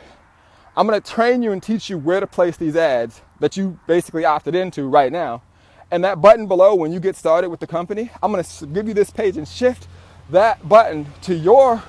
I'm 0.75 0.89
to 0.89 1.03
train 1.03 1.43
you 1.43 1.53
and 1.53 1.63
teach 1.63 1.91
you 1.91 1.99
where 1.99 2.19
to 2.19 2.27
place 2.27 2.57
these 2.57 2.77
ads 2.77 3.21
that 3.41 3.59
you 3.59 3.79
basically 3.87 4.25
opted 4.25 4.55
into 4.55 4.89
right 4.89 5.13
now. 5.13 5.43
And 5.91 6.03
that 6.05 6.23
button 6.23 6.47
below, 6.47 6.75
when 6.75 6.95
you 6.95 6.99
get 6.99 7.15
started 7.15 7.51
with 7.51 7.61
the 7.61 7.67
company, 7.67 8.11
I'm 8.23 8.33
to 8.43 8.67
give 8.69 8.89
you 8.89 8.95
this 8.95 9.11
page 9.11 9.37
and 9.37 9.47
shift 9.47 9.87
that 10.31 10.67
button 10.67 11.05
to 11.23 11.35
your 11.35 11.83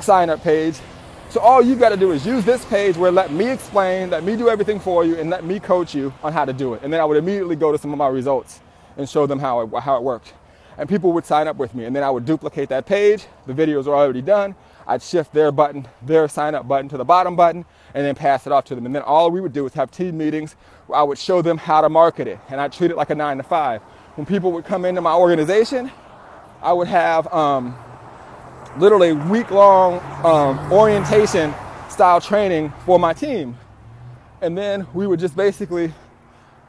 sign 0.00 0.28
up 0.28 0.42
page. 0.42 0.74
So 1.28 1.40
all 1.40 1.60
you 1.60 1.74
got 1.74 1.90
to 1.90 1.96
do 1.96 2.12
is 2.12 2.24
use 2.24 2.44
this 2.44 2.64
page 2.64 2.96
where 2.96 3.10
let 3.10 3.32
me 3.32 3.50
explain, 3.50 4.10
let 4.10 4.22
me 4.22 4.36
do 4.36 4.48
everything 4.48 4.78
for 4.78 5.04
you, 5.04 5.16
and 5.16 5.28
let 5.28 5.44
me 5.44 5.58
coach 5.58 5.94
you 5.94 6.14
on 6.22 6.32
how 6.32 6.44
to 6.44 6.52
do 6.52 6.74
it. 6.74 6.82
And 6.82 6.92
then 6.92 7.00
I 7.00 7.04
would 7.04 7.16
immediately 7.16 7.56
go 7.56 7.72
to 7.72 7.78
some 7.78 7.92
of 7.92 7.98
my 7.98 8.08
results 8.08 8.60
and 8.96 9.08
show 9.08 9.26
them 9.26 9.38
how 9.38 9.60
it, 9.60 9.80
how 9.80 9.96
it 9.96 10.02
worked. 10.02 10.32
And 10.78 10.88
people 10.88 11.12
would 11.12 11.24
sign 11.24 11.48
up 11.48 11.56
with 11.56 11.74
me, 11.74 11.84
and 11.84 11.96
then 11.96 12.02
I 12.02 12.10
would 12.10 12.24
duplicate 12.24 12.68
that 12.68 12.86
page. 12.86 13.26
The 13.46 13.52
videos 13.52 13.86
are 13.86 13.94
already 13.94 14.22
done. 14.22 14.54
I'd 14.86 15.02
shift 15.02 15.32
their 15.32 15.50
button, 15.50 15.88
their 16.00 16.28
sign 16.28 16.54
up 16.54 16.68
button 16.68 16.88
to 16.90 16.96
the 16.96 17.04
bottom 17.04 17.34
button, 17.34 17.64
and 17.92 18.06
then 18.06 18.14
pass 18.14 18.46
it 18.46 18.52
off 18.52 18.64
to 18.66 18.74
them. 18.74 18.86
And 18.86 18.94
then 18.94 19.02
all 19.02 19.30
we 19.30 19.40
would 19.40 19.52
do 19.52 19.66
is 19.66 19.74
have 19.74 19.90
team 19.90 20.16
meetings 20.16 20.54
where 20.86 20.98
I 20.98 21.02
would 21.02 21.18
show 21.18 21.42
them 21.42 21.58
how 21.58 21.80
to 21.80 21.88
market 21.88 22.28
it, 22.28 22.38
and 22.48 22.60
I 22.60 22.68
treat 22.68 22.90
it 22.90 22.96
like 22.96 23.10
a 23.10 23.14
nine 23.14 23.38
to 23.38 23.42
five. 23.42 23.82
When 24.14 24.26
people 24.26 24.52
would 24.52 24.64
come 24.64 24.84
into 24.84 25.00
my 25.00 25.14
organization, 25.14 25.90
I 26.62 26.72
would 26.72 26.88
have 26.88 27.26
um, 27.32 27.76
literally 28.78 29.12
week 29.12 29.50
long 29.50 30.00
um, 30.24 30.72
orientation 30.72 31.54
style 31.88 32.20
training 32.20 32.72
for 32.84 32.98
my 32.98 33.12
team. 33.12 33.56
And 34.42 34.56
then 34.56 34.86
we 34.92 35.06
would 35.06 35.18
just 35.18 35.34
basically, 35.34 35.92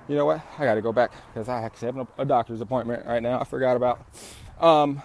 you 0.07 0.15
know 0.15 0.25
what, 0.25 0.41
I 0.57 0.65
got 0.65 0.75
to 0.75 0.81
go 0.81 0.93
back 0.93 1.11
because 1.33 1.49
I 1.49 1.61
actually 1.61 1.87
have 1.87 2.07
a 2.17 2.25
doctor's 2.25 2.61
appointment 2.61 3.05
right 3.05 3.21
now. 3.21 3.39
I 3.39 3.43
forgot 3.43 3.75
about. 3.75 4.07
Um, 4.59 5.01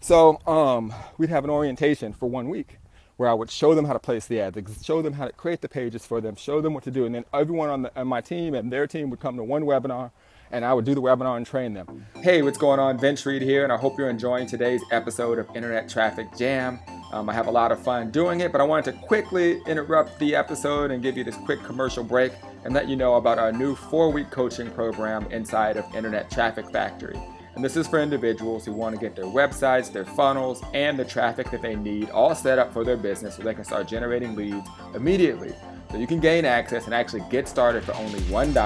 so 0.00 0.40
um, 0.46 0.94
we'd 1.18 1.30
have 1.30 1.44
an 1.44 1.50
orientation 1.50 2.12
for 2.12 2.28
one 2.28 2.48
week 2.48 2.78
where 3.16 3.28
I 3.28 3.34
would 3.34 3.50
show 3.50 3.74
them 3.74 3.84
how 3.84 3.92
to 3.92 3.98
place 3.98 4.26
the 4.26 4.40
ads, 4.40 4.84
show 4.84 5.02
them 5.02 5.12
how 5.12 5.26
to 5.26 5.32
create 5.32 5.60
the 5.60 5.68
pages 5.68 6.06
for 6.06 6.20
them, 6.20 6.36
show 6.36 6.60
them 6.60 6.72
what 6.72 6.84
to 6.84 6.90
do. 6.90 7.04
And 7.04 7.14
then 7.14 7.24
everyone 7.34 7.68
on, 7.68 7.82
the, 7.82 8.00
on 8.00 8.06
my 8.06 8.20
team 8.20 8.54
and 8.54 8.72
their 8.72 8.86
team 8.86 9.10
would 9.10 9.20
come 9.20 9.36
to 9.36 9.42
one 9.42 9.64
webinar 9.64 10.12
and 10.50 10.64
I 10.64 10.74
would 10.74 10.84
do 10.84 10.94
the 10.94 11.02
webinar 11.02 11.36
and 11.36 11.46
train 11.46 11.74
them. 11.74 12.06
Hey, 12.22 12.42
what's 12.42 12.58
going 12.58 12.80
on? 12.80 12.98
Vince 12.98 13.24
Reed 13.26 13.42
here, 13.42 13.64
and 13.64 13.72
I 13.72 13.76
hope 13.76 13.98
you're 13.98 14.10
enjoying 14.10 14.46
today's 14.46 14.82
episode 14.90 15.38
of 15.38 15.48
Internet 15.54 15.88
Traffic 15.88 16.28
Jam. 16.36 16.80
Um, 17.12 17.28
I 17.28 17.32
have 17.32 17.46
a 17.46 17.50
lot 17.50 17.72
of 17.72 17.82
fun 17.82 18.10
doing 18.10 18.40
it, 18.40 18.52
but 18.52 18.60
I 18.60 18.64
wanted 18.64 18.92
to 18.92 19.06
quickly 19.06 19.60
interrupt 19.66 20.18
the 20.18 20.34
episode 20.34 20.90
and 20.90 21.02
give 21.02 21.16
you 21.16 21.24
this 21.24 21.36
quick 21.36 21.62
commercial 21.64 22.04
break 22.04 22.32
and 22.64 22.74
let 22.74 22.88
you 22.88 22.96
know 22.96 23.14
about 23.14 23.38
our 23.38 23.52
new 23.52 23.74
four 23.74 24.10
week 24.10 24.30
coaching 24.30 24.70
program 24.70 25.26
inside 25.30 25.76
of 25.76 25.94
Internet 25.94 26.30
Traffic 26.30 26.70
Factory. 26.70 27.18
And 27.54 27.64
this 27.64 27.76
is 27.76 27.88
for 27.88 27.98
individuals 27.98 28.64
who 28.64 28.72
want 28.72 28.94
to 28.94 29.00
get 29.00 29.16
their 29.16 29.24
websites, 29.24 29.92
their 29.92 30.04
funnels, 30.04 30.62
and 30.74 30.96
the 30.96 31.04
traffic 31.04 31.50
that 31.50 31.60
they 31.60 31.74
need 31.74 32.08
all 32.10 32.34
set 32.34 32.56
up 32.56 32.72
for 32.72 32.84
their 32.84 32.96
business 32.96 33.34
so 33.34 33.42
they 33.42 33.54
can 33.54 33.64
start 33.64 33.88
generating 33.88 34.36
leads 34.36 34.68
immediately. 34.94 35.52
So 35.90 35.96
you 35.96 36.06
can 36.06 36.20
gain 36.20 36.44
access 36.44 36.84
and 36.84 36.94
actually 36.94 37.22
get 37.30 37.48
started 37.48 37.82
for 37.82 37.94
only 37.94 38.20
$1 38.20 38.56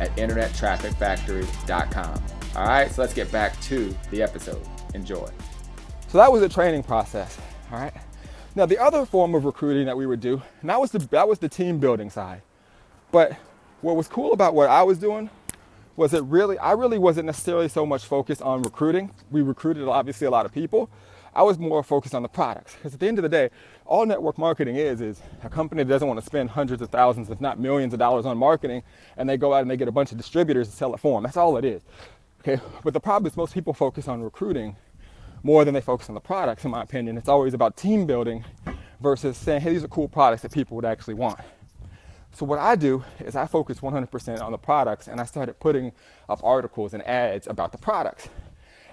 at 0.00 0.16
internettrafficfactory.com. 0.16 2.22
All 2.54 2.66
right, 2.66 2.90
so 2.90 3.02
let's 3.02 3.14
get 3.14 3.32
back 3.32 3.60
to 3.62 3.94
the 4.10 4.22
episode. 4.22 4.62
Enjoy. 4.94 5.28
So 6.08 6.18
that 6.18 6.30
was 6.30 6.42
the 6.42 6.48
training 6.48 6.82
process. 6.82 7.38
All 7.72 7.78
right. 7.78 7.94
Now 8.54 8.66
the 8.66 8.78
other 8.78 9.06
form 9.06 9.34
of 9.34 9.46
recruiting 9.46 9.86
that 9.86 9.96
we 9.96 10.06
would 10.06 10.20
do, 10.20 10.42
and 10.60 10.68
that 10.68 10.78
was 10.78 10.90
the 10.90 10.98
that 10.98 11.26
was 11.26 11.38
the 11.38 11.48
team 11.48 11.78
building 11.78 12.10
side. 12.10 12.42
But 13.10 13.32
what 13.80 13.96
was 13.96 14.08
cool 14.08 14.34
about 14.34 14.54
what 14.54 14.68
I 14.68 14.82
was 14.82 14.98
doing 14.98 15.30
was 15.96 16.12
it 16.12 16.22
really 16.24 16.58
I 16.58 16.72
really 16.72 16.98
wasn't 16.98 17.26
necessarily 17.26 17.68
so 17.68 17.86
much 17.86 18.04
focused 18.04 18.42
on 18.42 18.62
recruiting. 18.62 19.10
We 19.30 19.40
recruited 19.40 19.88
obviously 19.88 20.26
a 20.26 20.30
lot 20.30 20.44
of 20.44 20.52
people. 20.52 20.90
I 21.34 21.42
was 21.42 21.58
more 21.58 21.82
focused 21.82 22.14
on 22.14 22.22
the 22.22 22.28
products 22.28 22.74
because 22.74 22.94
at 22.94 23.00
the 23.00 23.06
end 23.06 23.18
of 23.18 23.22
the 23.22 23.28
day, 23.28 23.50
all 23.86 24.04
network 24.04 24.36
marketing 24.36 24.76
is 24.76 25.00
is 25.00 25.20
a 25.42 25.48
company 25.48 25.82
that 25.82 25.88
doesn't 25.88 26.06
want 26.06 26.20
to 26.20 26.26
spend 26.26 26.50
hundreds 26.50 26.82
of 26.82 26.90
thousands, 26.90 27.30
if 27.30 27.40
not 27.40 27.58
millions 27.58 27.92
of 27.92 27.98
dollars 27.98 28.26
on 28.26 28.36
marketing, 28.36 28.82
and 29.16 29.28
they 29.28 29.36
go 29.36 29.54
out 29.54 29.62
and 29.62 29.70
they 29.70 29.76
get 29.76 29.88
a 29.88 29.92
bunch 29.92 30.12
of 30.12 30.18
distributors 30.18 30.68
to 30.68 30.76
sell 30.76 30.94
it 30.94 31.00
for 31.00 31.16
them. 31.16 31.24
That's 31.24 31.36
all 31.36 31.56
it 31.56 31.64
is. 31.64 31.82
Okay, 32.40 32.60
but 32.84 32.92
the 32.92 33.00
problem 33.00 33.30
is 33.30 33.36
most 33.36 33.54
people 33.54 33.72
focus 33.72 34.08
on 34.08 34.22
recruiting 34.22 34.76
more 35.42 35.64
than 35.64 35.74
they 35.74 35.80
focus 35.80 36.08
on 36.08 36.14
the 36.14 36.20
products, 36.20 36.64
in 36.64 36.70
my 36.70 36.82
opinion. 36.82 37.16
It's 37.16 37.28
always 37.28 37.54
about 37.54 37.76
team 37.76 38.06
building 38.06 38.44
versus 39.00 39.36
saying, 39.36 39.60
hey, 39.60 39.72
these 39.72 39.84
are 39.84 39.88
cool 39.88 40.08
products 40.08 40.42
that 40.42 40.52
people 40.52 40.76
would 40.76 40.84
actually 40.84 41.14
want. 41.14 41.38
So 42.32 42.46
what 42.46 42.58
I 42.58 42.76
do 42.76 43.04
is 43.20 43.36
I 43.36 43.46
focus 43.46 43.80
100% 43.80 44.40
on 44.40 44.52
the 44.52 44.58
products 44.58 45.08
and 45.08 45.20
I 45.20 45.24
started 45.24 45.60
putting 45.60 45.92
up 46.28 46.40
articles 46.42 46.94
and 46.94 47.06
ads 47.06 47.46
about 47.46 47.72
the 47.72 47.78
products. 47.78 48.28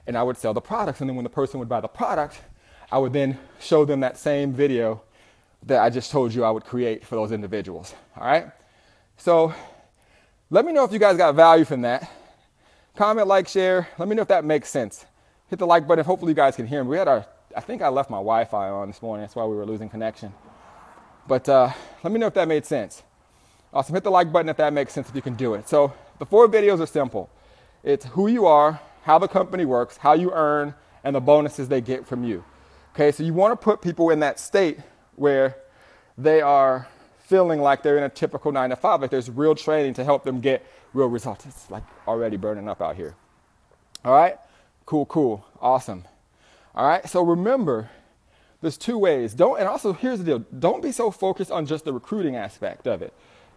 And 0.07 0.17
I 0.17 0.23
would 0.23 0.37
sell 0.37 0.53
the 0.53 0.61
products 0.61 1.01
and 1.01 1.09
then 1.09 1.15
when 1.15 1.23
the 1.23 1.29
person 1.29 1.59
would 1.59 1.69
buy 1.69 1.81
the 1.81 1.87
product, 1.87 2.41
I 2.91 2.97
would 2.97 3.13
then 3.13 3.37
show 3.59 3.85
them 3.85 3.99
that 3.99 4.17
same 4.17 4.53
video 4.53 5.01
that 5.63 5.81
I 5.81 5.89
just 5.89 6.11
told 6.11 6.33
you 6.33 6.43
I 6.43 6.51
would 6.51 6.65
create 6.65 7.05
for 7.05 7.15
those 7.15 7.31
individuals. 7.31 7.93
All 8.17 8.25
right? 8.25 8.47
So 9.17 9.53
let 10.49 10.65
me 10.65 10.71
know 10.71 10.83
if 10.83 10.91
you 10.91 10.99
guys 10.99 11.17
got 11.17 11.35
value 11.35 11.65
from 11.65 11.81
that. 11.81 12.09
Comment, 12.95 13.27
like, 13.27 13.47
share. 13.47 13.87
Let 13.97 14.07
me 14.07 14.15
know 14.15 14.23
if 14.23 14.27
that 14.29 14.43
makes 14.43 14.69
sense 14.69 15.05
hit 15.49 15.59
the 15.59 15.67
like 15.67 15.87
button. 15.87 16.05
Hopefully 16.05 16.31
you 16.31 16.35
guys 16.35 16.55
can 16.55 16.67
hear 16.67 16.83
me. 16.83 16.91
We 16.91 16.97
had 16.97 17.07
our, 17.07 17.25
I 17.55 17.61
think 17.61 17.81
I 17.81 17.89
left 17.89 18.09
my 18.09 18.17
Wi-Fi 18.17 18.69
on 18.69 18.87
this 18.87 19.01
morning. 19.01 19.23
That's 19.23 19.35
why 19.35 19.45
we 19.45 19.55
were 19.55 19.65
losing 19.65 19.89
connection. 19.89 20.33
But 21.27 21.49
uh, 21.49 21.71
let 22.03 22.13
me 22.13 22.19
know 22.19 22.27
if 22.27 22.33
that 22.35 22.47
made 22.47 22.65
sense. 22.65 23.03
Awesome. 23.73 23.95
Hit 23.95 24.03
the 24.03 24.11
like 24.11 24.31
button 24.31 24.49
if 24.49 24.57
that 24.57 24.73
makes 24.73 24.93
sense, 24.93 25.09
if 25.09 25.15
you 25.15 25.21
can 25.21 25.35
do 25.35 25.53
it. 25.55 25.67
So 25.67 25.93
the 26.17 26.25
four 26.25 26.47
videos 26.47 26.79
are 26.79 26.87
simple. 26.87 27.29
It's 27.83 28.05
who 28.05 28.27
you 28.27 28.45
are, 28.45 28.79
how 29.09 29.17
the 29.17 29.27
company 29.27 29.65
works, 29.65 29.97
how 29.97 30.13
you 30.13 30.31
earn, 30.31 30.71
and 31.03 31.15
the 31.15 31.19
bonuses 31.19 31.67
they 31.67 31.81
get 31.81 32.05
from 32.05 32.23
you. 32.23 32.43
Okay, 32.93 33.11
so 33.11 33.23
you 33.23 33.33
want 33.33 33.51
to 33.51 33.55
put 33.55 33.81
people 33.81 34.11
in 34.11 34.19
that 34.19 34.39
state 34.39 34.77
where 35.15 35.55
they 36.15 36.41
are 36.41 36.87
feeling 37.17 37.59
like 37.59 37.81
they're 37.81 37.97
in 37.97 38.03
a 38.03 38.09
typical 38.09 38.51
nine 38.51 38.69
to 38.69 38.75
five, 38.75 39.01
like 39.01 39.09
there's 39.09 39.27
real 39.27 39.55
training 39.55 39.95
to 39.95 40.03
help 40.03 40.23
them 40.23 40.39
get 40.39 40.63
real 40.93 41.07
results. 41.07 41.47
It's 41.47 41.71
like 41.71 41.81
already 42.07 42.37
burning 42.37 42.69
up 42.69 42.83
out 42.83 42.97
here. 42.97 43.15
All 44.05 44.13
right? 44.13 44.37
Cool, 44.85 45.07
cool, 45.07 45.43
awesome. 45.59 46.05
All 46.75 46.87
right, 46.87 47.09
so 47.09 47.23
remember, 47.23 47.89
there's 48.61 48.77
two 48.77 48.99
ways. 48.99 49.33
Don't, 49.33 49.59
and 49.59 49.67
also 49.67 49.91
here's 49.91 50.19
the 50.19 50.25
deal: 50.25 50.45
don't 50.59 50.83
be 50.83 50.91
so 50.91 51.09
focused 51.09 51.49
on 51.49 51.65
just 51.65 51.83
the 51.83 51.93
recruiting 51.93 52.35
aspect 52.35 52.85
of 52.85 53.01
it. 53.01 53.11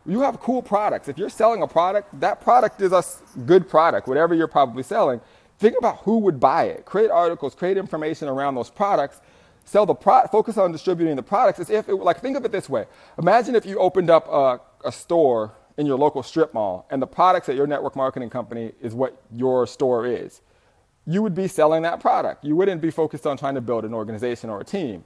You 0.06 0.22
have 0.22 0.40
cool 0.40 0.62
products. 0.62 1.08
If 1.08 1.18
you're 1.18 1.28
selling 1.28 1.62
a 1.62 1.66
product, 1.66 2.18
that 2.20 2.40
product 2.40 2.80
is 2.80 2.92
a 2.92 3.04
good 3.46 3.68
product, 3.68 4.08
whatever 4.08 4.34
you're 4.34 4.48
probably 4.48 4.82
selling. 4.82 5.20
Think 5.58 5.76
about 5.78 5.98
who 5.98 6.18
would 6.18 6.40
buy 6.40 6.64
it. 6.64 6.84
Create 6.84 7.10
articles, 7.10 7.54
create 7.54 7.76
information 7.76 8.28
around 8.28 8.54
those 8.54 8.70
products. 8.70 9.20
Sell 9.64 9.86
the 9.86 9.94
product. 9.94 10.32
Focus 10.32 10.58
on 10.58 10.72
distributing 10.72 11.14
the 11.16 11.22
products. 11.22 11.60
As 11.60 11.70
if, 11.70 11.88
it, 11.88 11.94
like, 11.94 12.20
think 12.20 12.36
of 12.36 12.44
it 12.44 12.52
this 12.52 12.68
way: 12.68 12.86
Imagine 13.18 13.54
if 13.54 13.64
you 13.64 13.78
opened 13.78 14.10
up 14.10 14.26
a, 14.28 14.60
a 14.84 14.90
store 14.90 15.52
in 15.76 15.86
your 15.86 15.96
local 15.96 16.22
strip 16.22 16.52
mall, 16.52 16.86
and 16.90 17.00
the 17.00 17.06
products 17.06 17.48
at 17.48 17.54
your 17.54 17.66
network 17.66 17.96
marketing 17.96 18.28
company 18.28 18.72
is 18.80 18.94
what 18.94 19.22
your 19.30 19.66
store 19.66 20.06
is 20.06 20.42
you 21.06 21.22
would 21.22 21.34
be 21.34 21.48
selling 21.48 21.82
that 21.82 22.00
product. 22.00 22.44
You 22.44 22.56
wouldn't 22.56 22.80
be 22.80 22.90
focused 22.90 23.26
on 23.26 23.36
trying 23.36 23.54
to 23.54 23.60
build 23.60 23.84
an 23.84 23.94
organization 23.94 24.50
or 24.50 24.60
a 24.60 24.64
team. 24.64 25.04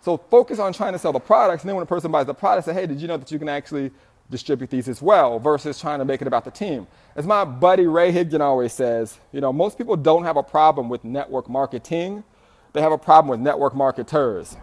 So 0.00 0.16
focus 0.16 0.58
on 0.58 0.72
trying 0.72 0.92
to 0.92 0.98
sell 0.98 1.12
the 1.12 1.20
products, 1.20 1.62
and 1.62 1.68
then 1.68 1.76
when 1.76 1.82
a 1.82 1.86
person 1.86 2.12
buys 2.12 2.26
the 2.26 2.34
product, 2.34 2.66
say, 2.66 2.74
hey, 2.74 2.86
did 2.86 3.00
you 3.00 3.08
know 3.08 3.16
that 3.16 3.32
you 3.32 3.38
can 3.38 3.48
actually 3.48 3.90
distribute 4.30 4.70
these 4.70 4.88
as 4.88 5.00
well, 5.00 5.38
versus 5.38 5.80
trying 5.80 5.98
to 5.98 6.04
make 6.04 6.20
it 6.20 6.26
about 6.26 6.44
the 6.44 6.50
team. 6.50 6.86
As 7.16 7.26
my 7.26 7.44
buddy 7.44 7.86
Ray 7.86 8.12
Higdon 8.12 8.40
always 8.40 8.72
says, 8.72 9.18
you 9.32 9.40
know, 9.40 9.52
most 9.52 9.78
people 9.78 9.96
don't 9.96 10.24
have 10.24 10.36
a 10.36 10.42
problem 10.42 10.88
with 10.88 11.04
network 11.04 11.48
marketing, 11.48 12.24
they 12.72 12.82
have 12.82 12.92
a 12.92 12.98
problem 12.98 13.30
with 13.30 13.40
network 13.40 13.74
marketers. 13.74 14.56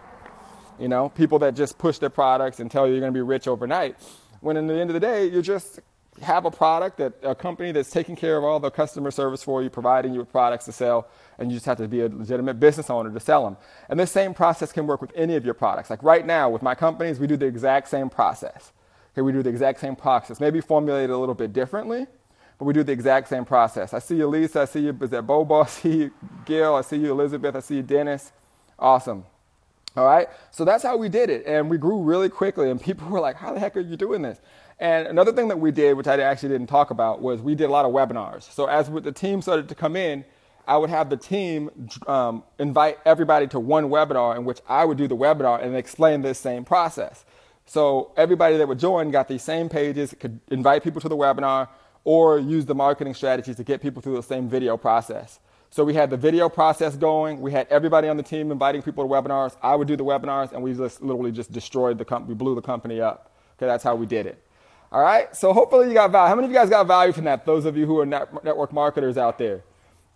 You 0.78 0.88
know, 0.88 1.08
people 1.08 1.38
that 1.40 1.54
just 1.54 1.78
push 1.78 1.98
their 1.98 2.10
products 2.10 2.60
and 2.60 2.70
tell 2.70 2.86
you 2.86 2.92
you're 2.92 3.00
going 3.00 3.12
to 3.12 3.16
be 3.16 3.22
rich 3.22 3.48
overnight. 3.48 3.96
When 4.40 4.56
in 4.56 4.66
the 4.66 4.74
end 4.74 4.90
of 4.90 4.94
the 4.94 5.00
day, 5.00 5.26
you're 5.26 5.42
just 5.42 5.80
have 6.22 6.44
a 6.44 6.50
product 6.50 6.98
that 6.98 7.12
a 7.22 7.34
company 7.34 7.72
that's 7.72 7.90
taking 7.90 8.16
care 8.16 8.36
of 8.36 8.44
all 8.44 8.60
the 8.60 8.70
customer 8.70 9.10
service 9.10 9.42
for 9.42 9.62
you, 9.62 9.70
providing 9.70 10.14
you 10.14 10.20
with 10.20 10.30
products 10.30 10.64
to 10.66 10.72
sell, 10.72 11.08
and 11.38 11.50
you 11.50 11.56
just 11.56 11.66
have 11.66 11.78
to 11.78 11.88
be 11.88 12.00
a 12.00 12.08
legitimate 12.08 12.58
business 12.60 12.88
owner 12.88 13.12
to 13.12 13.20
sell 13.20 13.44
them. 13.44 13.56
And 13.88 13.98
this 13.98 14.10
same 14.10 14.32
process 14.32 14.72
can 14.72 14.86
work 14.86 15.00
with 15.00 15.12
any 15.14 15.36
of 15.36 15.44
your 15.44 15.54
products. 15.54 15.90
Like 15.90 16.02
right 16.02 16.24
now 16.24 16.48
with 16.48 16.62
my 16.62 16.74
companies, 16.74 17.18
we 17.20 17.26
do 17.26 17.36
the 17.36 17.46
exact 17.46 17.88
same 17.88 18.08
process. 18.08 18.72
Okay, 19.16 19.22
we 19.22 19.32
do 19.32 19.42
the 19.42 19.48
exact 19.48 19.80
same 19.80 19.96
process, 19.96 20.40
maybe 20.40 20.60
formulated 20.60 21.08
a 21.08 21.16
little 21.16 21.34
bit 21.34 21.54
differently, 21.54 22.06
but 22.58 22.66
we 22.66 22.74
do 22.74 22.82
the 22.82 22.92
exact 22.92 23.28
same 23.28 23.46
process. 23.46 23.94
I 23.94 23.98
see 23.98 24.16
you, 24.16 24.26
Lisa. 24.26 24.60
I 24.60 24.64
see 24.66 24.80
you, 24.80 24.98
is 25.00 25.08
that 25.08 25.26
Bobo? 25.26 25.60
I 25.62 25.66
see 25.66 25.96
you, 25.96 26.10
Gil. 26.44 26.74
I 26.74 26.82
see 26.82 26.98
you, 26.98 27.12
Elizabeth. 27.12 27.56
I 27.56 27.60
see 27.60 27.76
you, 27.76 27.82
Dennis. 27.82 28.32
Awesome. 28.78 29.24
All 29.96 30.04
right. 30.04 30.28
So 30.50 30.66
that's 30.66 30.82
how 30.82 30.98
we 30.98 31.08
did 31.08 31.30
it. 31.30 31.46
And 31.46 31.70
we 31.70 31.78
grew 31.78 32.02
really 32.02 32.28
quickly. 32.28 32.70
And 32.70 32.78
people 32.88 33.08
were 33.08 33.20
like, 33.20 33.36
how 33.36 33.54
the 33.54 33.58
heck 33.58 33.74
are 33.78 33.80
you 33.80 33.96
doing 33.96 34.20
this? 34.20 34.38
And 34.78 35.06
another 35.08 35.32
thing 35.32 35.48
that 35.48 35.58
we 35.58 35.70
did, 35.70 35.96
which 35.96 36.06
I 36.06 36.20
actually 36.20 36.50
didn't 36.50 36.66
talk 36.66 36.90
about, 36.90 37.22
was 37.22 37.40
we 37.40 37.54
did 37.54 37.64
a 37.64 37.72
lot 37.72 37.86
of 37.86 37.92
webinars. 37.92 38.42
So 38.42 38.66
as 38.66 38.90
the 38.90 39.12
team 39.12 39.40
started 39.40 39.66
to 39.70 39.74
come 39.74 39.96
in, 39.96 40.26
I 40.68 40.76
would 40.76 40.90
have 40.90 41.08
the 41.08 41.16
team 41.16 41.88
um, 42.06 42.42
invite 42.58 42.98
everybody 43.06 43.46
to 43.48 43.60
one 43.60 43.88
webinar 43.88 44.36
in 44.36 44.44
which 44.44 44.60
I 44.68 44.84
would 44.84 44.98
do 44.98 45.08
the 45.08 45.16
webinar 45.16 45.62
and 45.62 45.74
explain 45.74 46.20
this 46.20 46.38
same 46.38 46.66
process. 46.66 47.24
So 47.66 48.12
everybody 48.16 48.56
that 48.56 48.66
would 48.66 48.78
join 48.78 49.10
got 49.10 49.28
these 49.28 49.42
same 49.42 49.68
pages, 49.68 50.14
could 50.18 50.40
invite 50.50 50.82
people 50.84 51.00
to 51.00 51.08
the 51.08 51.16
webinar, 51.16 51.68
or 52.04 52.38
use 52.38 52.64
the 52.64 52.74
marketing 52.74 53.14
strategies 53.14 53.56
to 53.56 53.64
get 53.64 53.82
people 53.82 54.00
through 54.00 54.14
the 54.14 54.22
same 54.22 54.48
video 54.48 54.76
process. 54.76 55.40
So 55.70 55.84
we 55.84 55.94
had 55.94 56.08
the 56.08 56.16
video 56.16 56.48
process 56.48 56.94
going. 56.94 57.40
We 57.40 57.50
had 57.50 57.66
everybody 57.68 58.08
on 58.08 58.16
the 58.16 58.22
team 58.22 58.52
inviting 58.52 58.82
people 58.82 59.04
to 59.04 59.10
webinars. 59.10 59.56
I 59.62 59.74
would 59.74 59.88
do 59.88 59.96
the 59.96 60.04
webinars, 60.04 60.52
and 60.52 60.62
we 60.62 60.72
just 60.72 61.02
literally 61.02 61.32
just 61.32 61.52
destroyed 61.52 61.98
the 61.98 62.04
company. 62.04 62.34
We 62.34 62.38
blew 62.38 62.54
the 62.54 62.62
company 62.62 63.00
up. 63.00 63.32
Okay, 63.58 63.66
that's 63.66 63.82
how 63.82 63.96
we 63.96 64.06
did 64.06 64.26
it. 64.26 64.40
All 64.92 65.02
right. 65.02 65.34
So 65.34 65.52
hopefully 65.52 65.88
you 65.88 65.94
got 65.94 66.12
value. 66.12 66.28
How 66.28 66.34
many 66.36 66.46
of 66.46 66.52
you 66.52 66.56
guys 66.56 66.70
got 66.70 66.86
value 66.86 67.12
from 67.12 67.24
that? 67.24 67.44
Those 67.44 67.64
of 67.64 67.76
you 67.76 67.86
who 67.86 67.98
are 67.98 68.06
net- 68.06 68.44
network 68.44 68.72
marketers 68.72 69.18
out 69.18 69.38
there. 69.38 69.62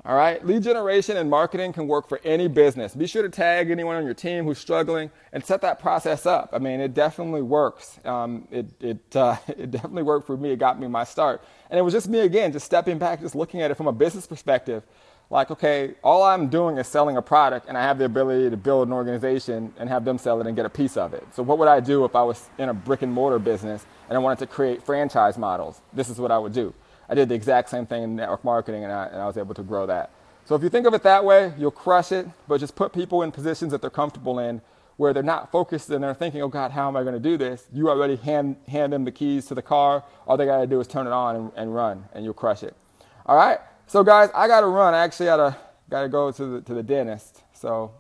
All 0.05 0.17
right. 0.17 0.45
Lead 0.47 0.63
generation 0.63 1.19
and 1.19 1.29
marketing 1.29 1.75
can 1.75 1.87
work 1.87 2.09
for 2.09 2.21
any 2.25 2.49
business. 2.49 2.95
Be 2.95 3.07
sure 3.07 3.23
to 3.23 3.29
tag 3.29 3.71
anyone 3.71 3.97
on 3.97 4.05
your 4.05 4.15
team 4.15 4.45
who's 4.45 4.59
struggling 4.59 5.11
and 5.33 5.45
set 5.45 5.61
that 5.61 5.79
process 5.79 6.25
up. 6.25 6.51
I 6.55 6.59
mean, 6.59 6.81
it 6.81 6.95
definitely 6.95 7.43
works. 7.43 8.01
Um, 8.07 8.49
it 8.51 8.67
it 8.81 9.17
uh, 9.17 9.37
it 9.49 9.71
definitely 9.71 10.05
worked 10.05 10.27
for 10.27 10.39
me. 10.39 10.53
It 10.53 10.59
got 10.59 10.81
me 10.81 10.89
my 10.89 11.05
start, 11.05 11.45
and 11.69 11.79
it 11.79 11.83
was 11.83 11.93
just 11.93 12.09
me 12.09 12.21
again, 12.21 12.51
just 12.51 12.65
stepping 12.65 12.99
back, 12.99 13.21
just 13.21 13.35
looking 13.35 13.61
at 13.61 13.71
it 13.71 13.75
from 13.75 13.89
a 13.89 13.93
business 13.93 14.27
perspective 14.27 14.85
like, 15.31 15.53
okay, 15.53 15.95
all 16.03 16.25
I'm 16.25 16.49
doing 16.49 16.77
is 16.79 16.89
selling 16.89 17.17
a 17.17 17.23
product 17.23 17.69
and 17.69 17.79
I 17.79 17.83
have 17.83 17.99
the 17.99 18.05
ability 18.05 18.51
to 18.51 18.57
build 18.57 18.89
an 18.89 18.93
organization 18.93 19.73
and 19.79 19.89
have 19.89 20.05
them 20.05 20.19
sell 20.19 20.41
it 20.41 20.47
and 20.49 20.57
get 20.57 20.67
a 20.67 20.71
piece 20.71 20.97
of 20.97 21.15
it. 21.15 21.25
So, 21.33 21.43
what 21.43 21.59
would 21.59 21.69
I 21.69 21.79
do 21.79 22.05
if 22.05 22.17
I 22.17 22.23
was 22.23 22.51
in 22.59 22.69
a 22.69 22.75
brick 22.75 23.03
and 23.03 23.13
mortar 23.13 23.39
business 23.39 23.87
and 24.09 24.17
I 24.17 24.21
wanted 24.21 24.41
to 24.41 24.47
create 24.47 24.83
franchise 24.83 25.39
models? 25.39 25.81
This 25.93 26.09
is 26.09 26.19
what 26.19 26.33
I 26.33 26.39
would 26.39 26.53
do. 26.53 26.75
I 27.11 27.15
did 27.15 27.29
the 27.29 27.35
exact 27.35 27.69
same 27.69 27.85
thing 27.85 28.03
in 28.03 28.17
network 28.17 28.45
marketing 28.45 28.85
and 28.85 28.93
I, 28.93 29.07
and 29.07 29.21
I 29.21 29.27
was 29.27 29.37
able 29.37 29.55
to 29.55 29.63
grow 29.63 29.85
that. 29.87 30.11
So, 30.47 30.55
if 30.55 30.63
you 30.63 30.71
think 30.71 30.87
of 30.87 30.95
it 30.95 31.03
that 31.03 31.25
way, 31.25 31.53
you'll 31.59 31.71
crush 31.71 32.13
it, 32.13 32.27
but 32.49 32.59
just 32.59 32.75
put 32.75 32.93
people 32.95 33.23
in 33.23 33.31
positions 33.31 33.73
that 33.73 33.83
they're 33.83 33.91
comfortable 33.91 34.39
in 34.39 34.63
where 34.97 35.13
they're 35.13 35.23
not 35.23 35.51
focused 35.51 35.91
and 35.91 36.03
they're 36.03 36.15
thinking, 36.15 36.43
oh 36.43 36.49
God, 36.49 36.71
how 36.71 36.89
am 36.89 36.97
I 36.97 37.03
going 37.03 37.15
to 37.15 37.21
do 37.21 37.37
this? 37.37 37.67
You 37.73 37.91
already 37.91 38.17
hand, 38.17 38.57
hand 38.69 38.93
them 38.93 39.05
the 39.05 39.13
keys 39.13 39.47
to 39.47 39.55
the 39.55 39.63
car. 39.63 40.05
All 40.27 40.37
they 40.37 40.47
got 40.47 40.61
to 40.61 40.67
do 40.67 40.81
is 40.81 40.87
turn 40.87 41.07
it 41.07 41.13
on 41.13 41.37
and, 41.37 41.53
and 41.57 41.75
run, 41.75 42.05
and 42.15 42.25
you'll 42.25 42.35
crush 42.35 42.63
it. 42.63 42.75
All 43.27 43.37
right? 43.37 43.59
So 43.87 44.05
guys, 44.05 44.31
I 44.35 44.47
got 44.47 44.61
to 44.61 44.67
run. 44.67 44.95
I 44.95 44.99
actually 44.99 45.27
gotta 45.27 45.57
gotta 45.89 46.09
go 46.09 46.31
to 46.31 46.45
the 46.45 46.61
to 46.63 46.75
the 46.75 46.83
dentist. 46.83 47.43
So 47.53 47.93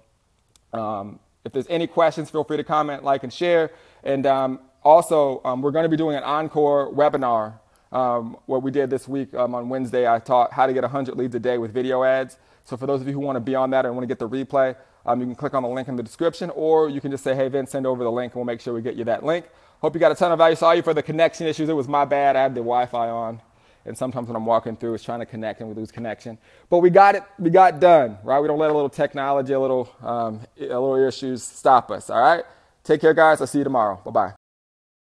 um, 0.72 1.18
if 1.44 1.52
there's 1.52 1.66
any 1.68 1.86
questions, 1.86 2.30
feel 2.30 2.44
free 2.44 2.56
to 2.56 2.64
comment, 2.64 3.02
like, 3.02 3.22
and 3.22 3.32
share. 3.32 3.72
And 4.04 4.26
um, 4.26 4.60
also, 4.82 5.40
um, 5.44 5.62
we're 5.62 5.70
going 5.70 5.84
to 5.84 5.88
be 5.88 5.96
doing 5.96 6.16
an 6.16 6.22
encore 6.22 6.92
webinar. 6.92 7.54
Um, 7.92 8.36
what 8.46 8.62
we 8.62 8.70
did 8.70 8.90
this 8.90 9.08
week 9.08 9.34
um, 9.34 9.54
on 9.54 9.68
Wednesday, 9.68 10.08
I 10.08 10.18
taught 10.18 10.52
how 10.52 10.66
to 10.66 10.72
get 10.72 10.82
100 10.82 11.16
leads 11.16 11.34
a 11.34 11.40
day 11.40 11.58
with 11.58 11.72
video 11.72 12.04
ads. 12.04 12.36
So 12.64 12.76
for 12.76 12.86
those 12.86 13.00
of 13.00 13.08
you 13.08 13.14
who 13.14 13.20
want 13.20 13.36
to 13.36 13.40
be 13.40 13.54
on 13.54 13.70
that 13.70 13.84
and 13.84 13.94
want 13.94 14.04
to 14.04 14.06
get 14.06 14.18
the 14.18 14.28
replay, 14.28 14.76
um, 15.06 15.20
you 15.20 15.26
can 15.26 15.34
click 15.34 15.54
on 15.54 15.62
the 15.62 15.68
link 15.68 15.88
in 15.88 15.96
the 15.96 16.02
description, 16.02 16.50
or 16.50 16.88
you 16.88 17.00
can 17.00 17.10
just 17.10 17.24
say, 17.24 17.34
hey, 17.34 17.48
Vince, 17.48 17.70
send 17.70 17.86
over 17.86 18.04
the 18.04 18.10
link, 18.10 18.32
and 18.32 18.38
we'll 18.38 18.44
make 18.44 18.60
sure 18.60 18.74
we 18.74 18.82
get 18.82 18.96
you 18.96 19.04
that 19.04 19.24
link. 19.24 19.48
Hope 19.80 19.94
you 19.94 20.00
got 20.00 20.12
a 20.12 20.14
ton 20.14 20.30
of 20.30 20.38
value. 20.38 20.56
Sorry 20.56 20.82
for 20.82 20.92
the 20.92 21.02
connection 21.02 21.46
issues. 21.46 21.68
It 21.68 21.72
was 21.72 21.88
my 21.88 22.04
bad. 22.04 22.36
I 22.36 22.42
had 22.42 22.54
the 22.54 22.60
Wi-Fi 22.60 23.08
on, 23.08 23.40
and 23.86 23.96
sometimes 23.96 24.28
when 24.28 24.36
I'm 24.36 24.44
walking 24.44 24.76
through, 24.76 24.94
it's 24.94 25.02
trying 25.02 25.20
to 25.20 25.26
connect 25.26 25.60
and 25.60 25.68
we 25.70 25.74
lose 25.74 25.90
connection. 25.90 26.36
But 26.68 26.78
we 26.78 26.90
got 26.90 27.14
it. 27.14 27.22
We 27.38 27.48
got 27.48 27.80
done. 27.80 28.18
Right? 28.22 28.40
We 28.40 28.46
don't 28.46 28.58
let 28.58 28.70
a 28.70 28.74
little 28.74 28.90
technology, 28.90 29.54
a 29.54 29.60
little, 29.60 29.90
um, 30.02 30.40
a 30.58 30.66
little 30.66 30.96
issues 30.96 31.42
stop 31.42 31.90
us. 31.90 32.10
All 32.10 32.20
right. 32.20 32.44
Take 32.84 33.00
care, 33.00 33.14
guys. 33.14 33.40
I'll 33.40 33.46
see 33.46 33.58
you 33.58 33.64
tomorrow. 33.64 34.00
Bye 34.04 34.10
bye. 34.10 34.39